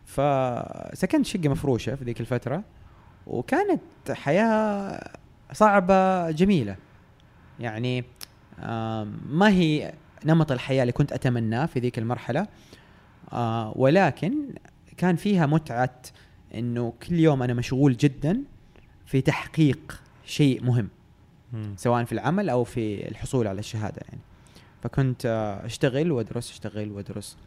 [0.05, 2.63] فسكنت شقة مفروشة في ذيك الفترة
[3.27, 3.81] وكانت
[4.11, 4.99] حياة
[5.53, 6.75] صعبة جميلة.
[7.59, 8.03] يعني
[9.29, 9.93] ما هي
[10.25, 12.47] نمط الحياة اللي كنت أتمناه في ذيك المرحلة
[13.33, 14.33] آه، ولكن
[14.97, 16.01] كان فيها متعة
[16.55, 18.41] إنه كل يوم أنا مشغول جدا
[19.05, 20.89] في تحقيق شيء مهم.
[21.75, 24.21] سواء في العمل أو في الحصول على الشهادة يعني.
[24.83, 27.37] فكنت آه، أشتغل وأدرس أشتغل وأدرس.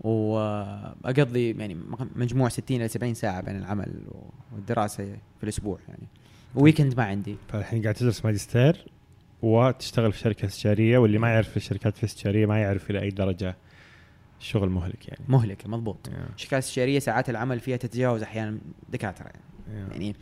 [0.00, 1.76] وأقضي يعني
[2.16, 4.02] مجموع 60 إلى 70 ساعة بين العمل
[4.52, 5.04] والدراسة
[5.38, 6.06] في الأسبوع يعني.
[6.54, 7.36] ويكند ما عندي.
[7.48, 8.86] فالحين قاعد تدرس ماجستير
[9.42, 13.56] وتشتغل في شركة استشارية واللي ما يعرف الشركات الاستشاريه ما يعرف إلى أي درجة
[14.40, 15.24] الشغل مهلك يعني.
[15.28, 16.08] مهلكه مضبوط.
[16.08, 16.28] يا.
[16.36, 18.58] شركات استشارية ساعات العمل فيها تتجاوز أحيانا
[18.88, 19.92] دكاترة يعني, يا.
[19.92, 20.16] يعني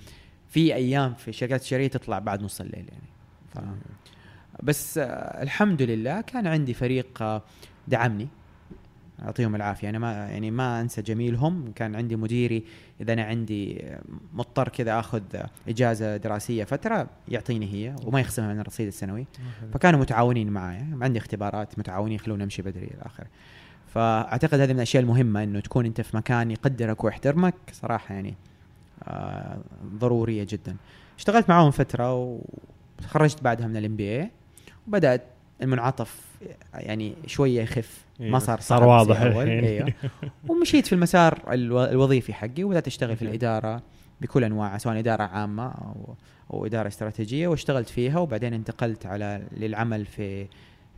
[0.48, 3.08] في أيام في الشركات الاستشاريه تطلع بعد نص الليل يعني.
[3.54, 3.58] ف...
[4.62, 5.04] بس آه،
[5.42, 7.42] الحمد لله كان عندي فريق آه،
[7.88, 8.28] دعمني.
[9.18, 9.88] يعطيهم العافية.
[9.88, 11.72] أنا ما يعني ما أنسى جميلهم.
[11.72, 12.64] كان عندي مديري.
[13.00, 14.00] إذا أنا عندي آه،
[14.34, 15.22] مضطر كذا آخذ
[15.68, 19.26] إجازة دراسية فترة يعطيني هي وما يخصمها من الرصيد السنوي.
[19.72, 20.98] فكانوا متعاونين معايا.
[21.02, 23.26] عندي اختبارات متعاونين يخلوني أمشي بدري إلى آخره.
[23.94, 28.34] فأعتقد هذه من الأشياء المهمة إنه تكون أنت في مكان يقدرك ويحترمك صراحة يعني.
[29.98, 30.76] ضرورية جدا
[31.18, 32.14] اشتغلت معاهم فترة
[32.98, 34.30] وتخرجت بعدها من الإم بي اي
[34.88, 35.22] وبدأت
[35.62, 36.24] المنعطف
[36.74, 38.38] يعني شوية يخف ما أيوة.
[38.38, 39.20] صار صار واضح.
[39.20, 39.64] الحين.
[39.64, 39.92] إيوه
[40.48, 43.22] ومشيت في المسار الو- الوظيفي حقي وبدأت أشتغل في.
[43.22, 43.82] الإدارة
[44.20, 46.14] بكل أنواعها سواء إدارة عامة أو
[46.52, 50.46] أو إدارة استراتيجية واشتغلت فيها وبعدين انتقلت على للعمل في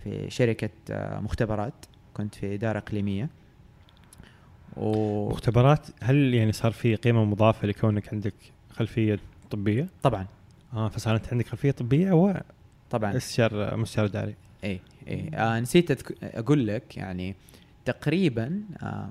[0.05, 1.75] في شركة آه، مختبرات
[2.15, 3.29] كنت في إدارة إقليمية
[4.77, 8.35] وطبعا مختبرات هل يعني صار في قيمة مضافة لكونك عندك
[8.71, 9.19] خلفية
[9.51, 9.87] طبية؟
[10.73, 12.35] آه فصار أنت عندك خلفية طبية أو
[12.91, 17.35] طبعا استشار مستشار اداري؟ اي اي آه نسيت أذك- أقول لك يعني
[17.85, 19.11] تقريبا آه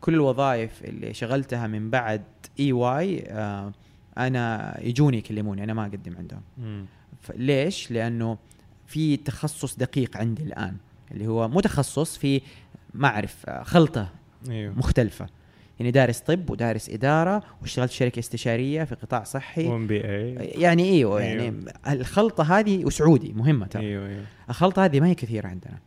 [0.00, 2.22] كل الوظائف اللي شغلتها من بعد
[2.60, 3.72] EY آه
[4.18, 6.42] أنا يجوني يكلموني أنا ما أقدم عندهم
[7.36, 8.38] ليش؟ لأنه
[8.86, 10.76] في تخصص دقيق عندي الآن
[11.10, 12.40] اللي هو مو تخصص في
[12.94, 14.08] ما اعرف خلطة
[14.48, 14.74] إيوه.
[14.78, 15.26] مختلفة.
[15.80, 19.66] يعني دارس طب ودارس إدارة واشتغلت شركة استشارية في قطاع صحي.
[19.66, 20.34] و MBA.
[20.34, 21.54] يعني إيوه يعني
[21.88, 23.82] الخلطة هذه وسعودي مهمة ترى.
[23.82, 24.24] إيوه إيوه.
[24.50, 25.78] الخلطة هذه ما هي كثيرة عندنا.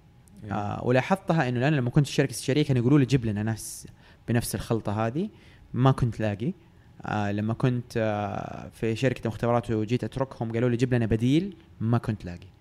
[0.44, 0.56] أيوة.
[0.56, 3.88] آه ولاحظتها إنه أنا لما كنت في شركة استشارية كانوا يقولوا لي جيب لنا ناس
[4.28, 5.30] بنفس الخلطة هذه.
[5.74, 6.54] ما كنت لاقي.
[7.06, 11.98] آه لما كنت آه في شركة مختبرات وجيت أتركهم قالوا لي جيب لنا بديل ما
[11.98, 12.53] كنت لاقي.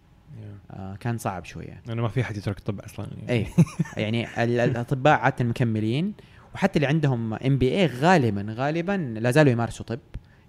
[0.71, 1.83] آه كان صعب شوية.
[1.87, 3.07] لأنه ما في أحد يترك الطب أصلا.
[3.27, 3.31] يعني.
[3.33, 3.47] اي
[3.97, 6.13] يعني ال- الأطباء عادة مكملين
[6.55, 9.99] وحتى اللي عندهم MBA غالبا غالبا لا زالوا يمارسوا طب.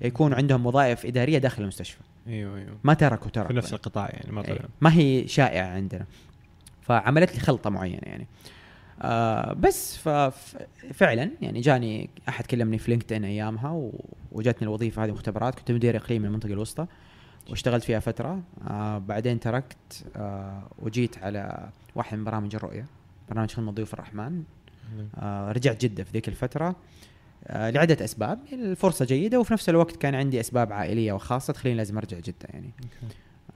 [0.02, 2.00] يكون عندهم وظائف إدارية داخل المستشفى.
[2.28, 2.78] أيوه أيوه.
[2.84, 4.54] ما تركوا ترك في نفس القطاع يعني ما إيه.
[4.58, 6.06] طلع ما هي شائعة عندنا.
[6.82, 8.28] فعملت لي خلطة معينة يعني.
[9.02, 13.90] آه بس ففعلا يعني جاني أحد كلمني في لينكد ان ايامها
[14.32, 15.56] وجاتني الوظيفة هذه مختبرات.
[15.56, 16.88] كنت مدير اقليم من المنطقة الوسطى.
[17.50, 18.42] واشتغلت فيها فترة.
[18.68, 22.86] آه بعدين تركت آه وجيت على واحد من برامج الرؤية
[23.30, 24.44] برنامج خدمة ضيوف الرحمن.
[25.16, 26.76] آه رجعت جدة في ذيك الفترة.
[27.48, 28.40] آه لعدة أسباب.
[28.54, 32.72] الفرصة جيدة وفي نفس الوقت كان عندي أسباب عائلية وخاصة تخليني لازم أرجع جدة يعني.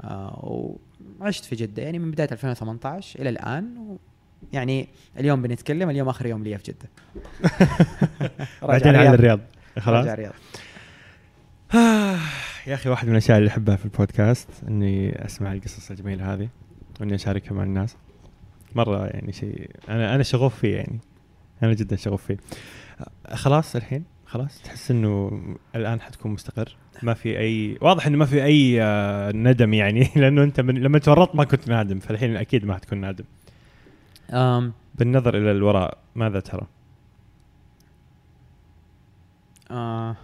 [0.01, 0.75] آه
[1.19, 3.77] وعشت في جدة يعني من بداية 2018 إلى الآن.
[3.77, 3.97] و
[4.53, 4.87] يعني
[5.19, 6.89] اليوم بنتكلم اليوم آخر يوم لي في جدة.
[8.67, 9.39] بعدين على الرياض.
[9.79, 10.05] خلاص.
[10.05, 10.33] راجع الرياض.
[12.67, 16.49] يا أخي واحد من الأشياء اللي أحبها في البودكاست إني أسمع القصص الجميلة هذه
[16.99, 17.95] وإني أشاركها مع الناس.
[18.75, 20.99] مرة يعني شيء أنا أنا شغوف فيه يعني.
[21.63, 22.37] أنا جدا شغوف فيه.
[23.33, 25.41] خلاص الحين؟ خلاص؟ تحس إنه
[25.75, 30.09] الآن حتكون مستقر؟ ما في أي واضح إنه ما في أي آه، ندم يعني.
[30.15, 33.25] لأنه أنت من لما تورطت ما كنت نادم فالحين أكيد ما حتكون نادم.
[34.31, 34.73] آم.
[34.95, 36.67] بالنظر إلى الوراء ماذا ترى؟
[39.71, 40.15] آه.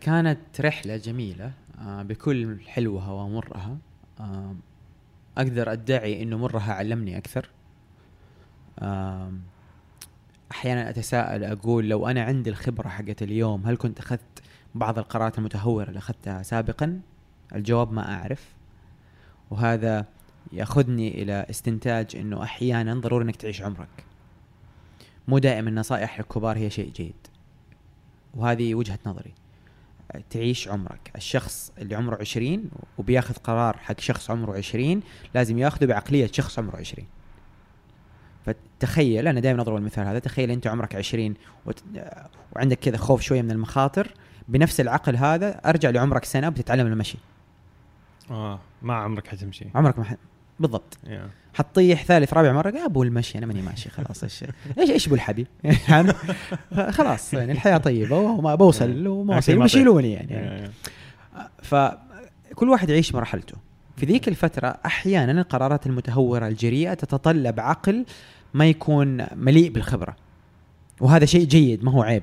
[0.00, 3.78] كانت رحلة جميلة آه بكل حلوها ومرها.
[4.20, 4.54] آه
[5.38, 7.50] أقدر أدعي إنه مرها علمني أكثر.
[8.78, 9.32] آه
[10.50, 14.42] أحيانا أتساءل أقول لو أنا عندي الخبرة حقت اليوم هل كنت أخذت
[14.74, 17.00] بعض القرارات المتهورة اللي أخذتها سابقا؟
[17.54, 18.54] الجواب ما أعرف.
[19.50, 20.06] وهذا
[20.52, 24.04] يأخذني إلى استنتاج إنه أحيانا ضروري إنك تعيش عمرك.
[25.28, 27.26] مو دائما نصائح الكبار هي شيء جيد.
[28.34, 29.32] وهذه وجهة نظري.
[30.30, 31.10] تعيش عمرك.
[31.16, 35.00] الشخص اللي عمره عشرين وبياخذ قرار حق شخص عمره عشرين
[35.34, 37.06] لازم ياخذه بعقلية شخص عمره عشرين.
[38.46, 41.34] فتخيل أنا دائما أضرب المثال هذا تخيل أنت عمرك عشرين
[41.66, 41.84] وت...
[42.56, 44.14] وعندك كذا خوف شوية من المخاطر
[44.48, 47.18] بنفس العقل هذا أرجع لعمرك سنة بتتعلم المشي.
[48.30, 49.66] آه ما عمرك حتمشي.
[49.74, 50.14] عمرك ما ح...
[50.60, 50.98] بالضبط.
[51.06, 51.30] يا.
[51.54, 54.44] حتطيح ثالث رابع مرة يا ابو المشي أنا ماني ماشي خلاص إيش
[54.78, 55.46] إيش إيش ابو الحبي
[55.88, 56.12] يعني
[56.90, 60.70] خلاص يعني الحياة طيبة وما بوصل وما اوصل ما ويشيلوني يعني, يعني.
[61.62, 63.54] فكل واحد يعيش مرحلته.
[63.96, 68.04] في ذيك الفترة أحيانا القرارات المتهورة الجريئة تتطلب عقل
[68.54, 70.16] ما يكون مليء بالخبرة.
[71.00, 72.22] وهذا شيء جيد ما هو عيب.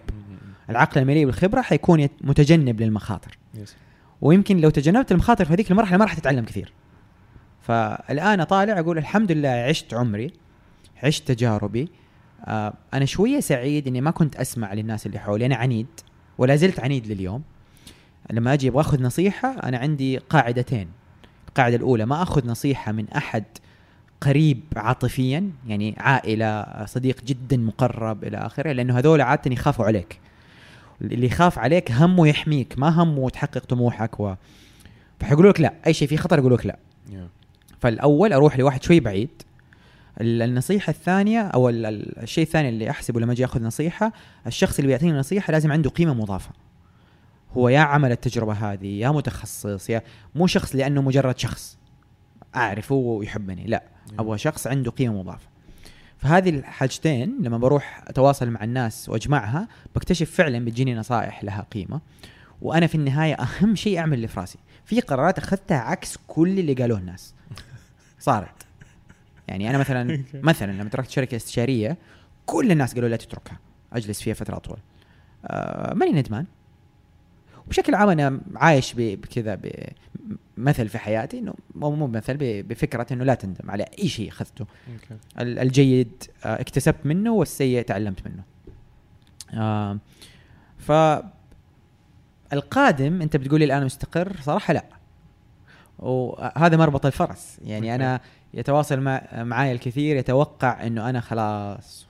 [0.69, 3.37] العقل المليء بالخبرة حيكون متجنب للمخاطر.
[4.21, 6.73] ويمكن لو تجنبت المخاطر في هذيك المرحلة ما راح تتعلم كثير.
[7.67, 10.33] فالآن أطالع أقول الحمد لله عشت عمري
[11.03, 11.89] عشت تجاربي.
[12.45, 15.45] آه أنا شوية سعيد إني ما كنت أسمع للناس اللي حولي.
[15.45, 15.87] أنا عنيد
[16.37, 17.43] ولا زلت عنيد لليوم.
[18.31, 20.87] لما أجي أبغى أخذ نصيحة أنا عندي قاعدتين.
[21.47, 23.43] القاعدة الأولى ما أخذ نصيحة من أحد
[24.21, 30.19] قريب عاطفيا يعني عائلة صديق جدا مقرب إلى آخره لأنه هذول عاده يخافوا عليك.
[31.01, 34.33] اللي يخاف عليك همه يحميك ما همه تحقق طموحك و
[35.19, 35.73] فحيقولوا لك لا.
[35.87, 36.77] أي شيء فيه خطر يقولوا لك لا.
[37.79, 39.29] فالأول أروح لواحد شوي بعيد.
[40.21, 44.13] ال- النصيحة الثانية أو ال- ال- الشيء الثاني اللي أحسبه لما أجي أخذ نصيحة
[44.47, 46.49] الشخص اللي بيعطيني نصيحة لازم عنده قيمة مضافة.
[47.57, 50.01] هو يا عمل التجربة هذه يا متخصص يا
[50.35, 51.77] مو شخص لأنه مجرد شخص
[52.55, 53.83] أعرفه ويحبني لا.
[54.19, 55.47] أبغى شخص عنده قيمة مضافة.
[56.17, 62.01] فهذه الحاجتين لما بروح أتواصل مع الناس وأجمعها بكتشف فعلا بتجيني نصائح لها قيمة.
[62.61, 66.73] وأنا في النهاية أهم شيء أعمل اللي في راسي في قرارات أخذتها عكس كل اللي
[66.73, 67.33] قالوه الناس.
[68.19, 68.67] صارت.
[69.47, 71.97] يعني أنا مثلا مثلا لما تركت شركة استشارية
[72.45, 73.59] كل الناس قالوا لا تتركها.
[73.93, 74.77] أجلس فيها فترة أطول.
[75.45, 76.45] آه ماني ندمان.
[77.67, 79.87] وبشكل عام أنا عايش بكذا ب-
[80.57, 84.65] مثل في حياتي إنه مو مو مثل بفكرة إنه لا تندم على أي شيء أخذته.
[85.39, 88.43] ال- الجيد آه، اكتسبت منه والسيء تعلمت منه.
[89.61, 89.97] آه
[90.77, 90.91] ف
[92.53, 94.85] القادم أنت بتقولي الآن مستقر؟ صراحة لا.
[95.99, 97.59] وهذا مربط الفرس.
[97.63, 98.19] يعني أنا
[98.53, 102.07] يتواصل مع معايا الكثير يتوقع إنه أنا خلاص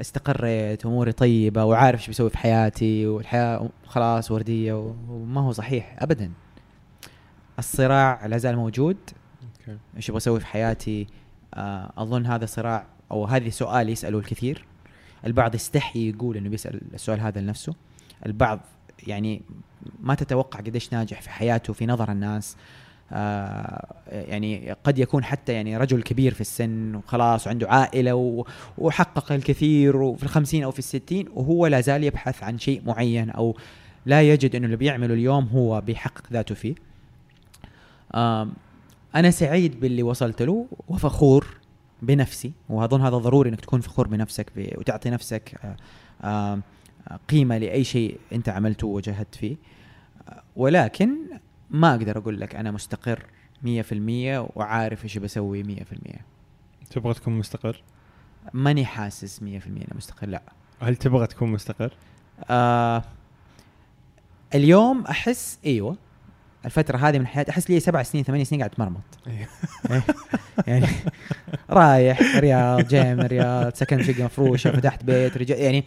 [0.00, 6.32] استقريت أموري طيبة وعارف إيش بسوي في حياتي والحياة خلاص وردية وما هو صحيح ابدا.
[7.58, 8.96] الصراع لا زال موجود.
[9.96, 11.06] إيش أبغى أسوي في حياتي؟
[11.54, 14.64] آه أظن هذا صراع أو هذا سؤال يساله الكثير.
[15.26, 17.74] البعض يستحي يقول إنه بيسأل السؤال هذا لنفسه.
[18.26, 18.60] البعض
[19.06, 19.42] يعني
[20.00, 22.56] ما تتوقع قديش ناجح في حياته في نظر الناس.
[23.12, 28.44] آه يعني قد يكون حتى يعني رجل كبير في السن وخلاص وعنده عائلة
[28.78, 33.56] وحقق الكثير وفي الخمسين أو في الستين وهو لا زال يبحث عن شيء معين أو
[34.06, 36.74] لا يجد أنه اللي بيعمله اليوم هو بيحقق ذاته فيه.
[38.14, 38.52] آم،
[39.14, 41.46] أنا سعيد باللي وصلت له وفخور
[42.02, 45.76] بنفسي وأظن هذا ضروري إنك تكون فخور بنفسك وتعطي نفسك آه،
[46.26, 46.58] آه،
[47.28, 49.56] قيمة لأي شيء أنت عملته وجهدت فيه
[50.56, 51.16] ولكن
[51.70, 53.26] ما أقدر أقول لك أنا مستقر
[53.64, 53.66] 100%
[54.56, 56.20] وعارف إيش بسوي 100%
[56.90, 57.82] تبغى تكون مستقر؟
[58.52, 60.42] ماني حاسس 100% إني مستقر لا
[60.80, 61.92] هل تبغى تكون مستقر؟
[62.50, 63.02] آه
[64.54, 65.96] اليوم أحس إيوه
[66.64, 69.48] الفترة هذه من حياتي أحس لي سبع سنين ثمانية سنين قاعد أتمرمط أيوه.
[69.90, 70.02] إيه.
[70.66, 70.86] يعني
[71.70, 75.84] رايح رياض جاي من الرياض سكن شقة مفروشة فتحت بيت رجع يعني.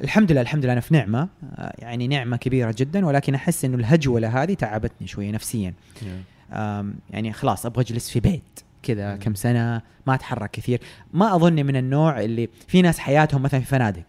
[0.00, 3.76] الحمد لله الحمد لله أنا في نعمة آه، يعني نعمة كبيرة جدا ولكن أحس إنه
[3.76, 5.74] الهجولة هذه تعبتني شوية نفسيا.
[7.10, 9.16] يعني خلاص أبغى أجلس في بيت كذا.
[9.16, 10.80] كم سنة ما أتحرك كثير.
[11.12, 14.04] ما اظني من النوع اللي في ناس حياتهم مثلا في فنادق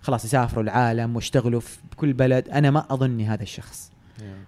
[0.00, 2.48] خلاص يسافروا العالم واشتغلوا في كل بلد.
[2.48, 3.92] أنا ما اظني هذا الشخص.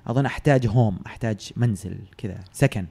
[0.07, 2.87] أظن أحتاج هوم أحتاج منزل كذا سكن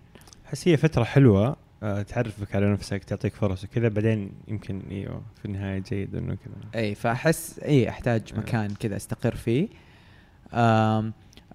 [0.48, 1.48] احس هي فترة حلوة.
[1.48, 6.82] آه، تعرفك على نفسك تعطيك فرص وكذا بعدين يمكن إيوه في النهاية جيد إنه كذا.
[6.82, 8.38] إي فأحس إي أحتاج آه.
[8.38, 9.68] مكان كذا أستقر فيه.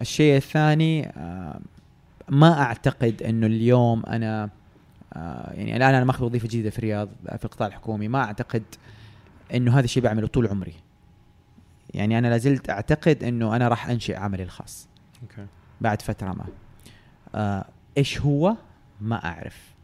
[0.00, 1.12] الشيء الثاني
[2.28, 4.50] ما أعتقد إنه اليوم أنا
[5.12, 7.08] آه يعني الآن أنا ماخذ وظيفة جديدة في الرياض
[7.38, 8.62] في القطاع الحكومي ما أعتقد
[9.54, 10.74] إنه هذا الشيء بعمله طول عمري.
[11.94, 14.88] يعني أنا لازلت أعتقد إنه أنا راح أنشئ عملي الخاص.
[15.22, 15.46] أوكي.
[15.80, 16.46] بعد فترة ما.
[17.34, 17.64] آه
[17.98, 18.56] إيش هو؟
[19.00, 19.77] ما أعرف.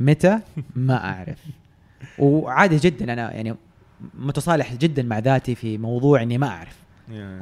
[0.00, 0.38] متى؟
[0.76, 1.38] ما أعرف.
[2.18, 3.54] وعادي جدا أنا يعني
[4.14, 6.76] متصالح جدا مع ذاتي في موضوع إني ما أعرف.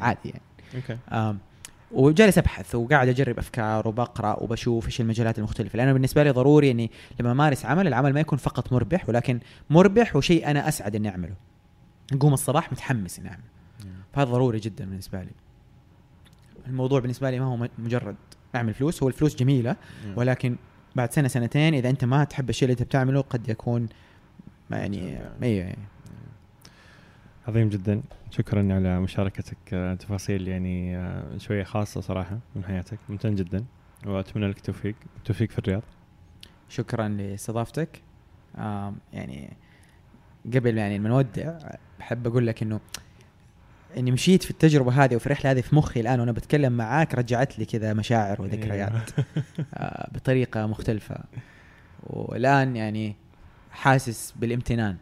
[0.00, 0.42] عادي يعني.
[0.74, 1.38] أوكي
[1.92, 5.76] وجالس أبحث وقاعد أجرب أفكار وبقرأ وبشوف إيش المجالات المختلفة.
[5.76, 6.90] لأنه بالنسبة لي ضروري إني
[7.20, 9.40] لما أمارس عمل العمل ما يكون فقط مربح ولكن
[9.70, 11.34] مربح وشيء أنا أسعد إني أعمله.
[12.12, 13.44] نقوم الصباح متحمس إني اعمله.
[14.12, 15.30] فهذا ضروري جدا بالنسبة لي.
[16.66, 18.16] الموضوع بالنسبة لي ما هو مجرد
[18.54, 19.02] أعمل فلوس.
[19.02, 19.76] هو الفلوس جميلة.
[20.16, 20.56] ولكن
[20.96, 23.88] بعد سنة سنتين إذا أنت ما تحب الشيء اللي أنت بتعمله قد يكون
[24.70, 25.74] ما يعني أيوه
[27.48, 28.02] عظيم جدا.
[28.30, 32.98] شكرا على مشاركتك آه، تفاصيل يعني آه، شوية خاصة صراحة من حياتك.
[33.08, 33.64] ممتن جدا.
[34.06, 34.94] وأتمنى لك التوفيق.
[35.16, 35.82] التوفيق في الرياض.
[36.68, 38.02] شكرا لاستضافتك.
[39.12, 39.56] يعني
[40.54, 41.58] قبل يعني ما نودع
[41.98, 42.80] بحب أقول لك إنه
[43.96, 47.58] اني مشيت في التجربة هذه وفي الرحلة هذه في مخي الآن وأنا بتكلم معاك رجعت
[47.58, 49.10] لي كذا مشاعر وذكريات.
[49.74, 51.18] آه بطريقة مختلفة.
[52.02, 53.16] والآن يعني
[53.70, 54.96] حاسس بالامتنان.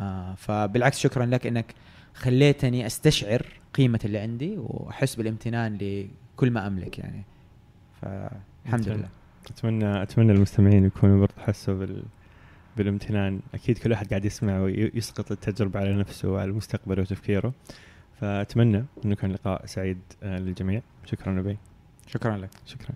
[0.00, 1.74] آه فبالعكس شكرا لك إنك
[2.14, 7.24] خليتني أستشعر قيمة اللي عندي وأحس بالامتنان لكل ما أملك يعني.
[8.02, 8.88] فالحمد.
[8.88, 9.08] لله.
[9.50, 12.02] اتمنى أتمنى المستمعين يكونوا برضه حسوا بال
[12.76, 13.40] بالامتنان.
[13.54, 17.54] أكيد كل واحد قاعد يسمع ويسقط التجربة على نفسه وعلى مستقبله وتفكيره.
[18.20, 20.82] فأتمنى إنه كان لقاء سعيد آه، للجميع.
[21.04, 21.58] شكرا أبي.
[22.06, 22.50] شكرا لك.
[22.66, 22.94] شكرا.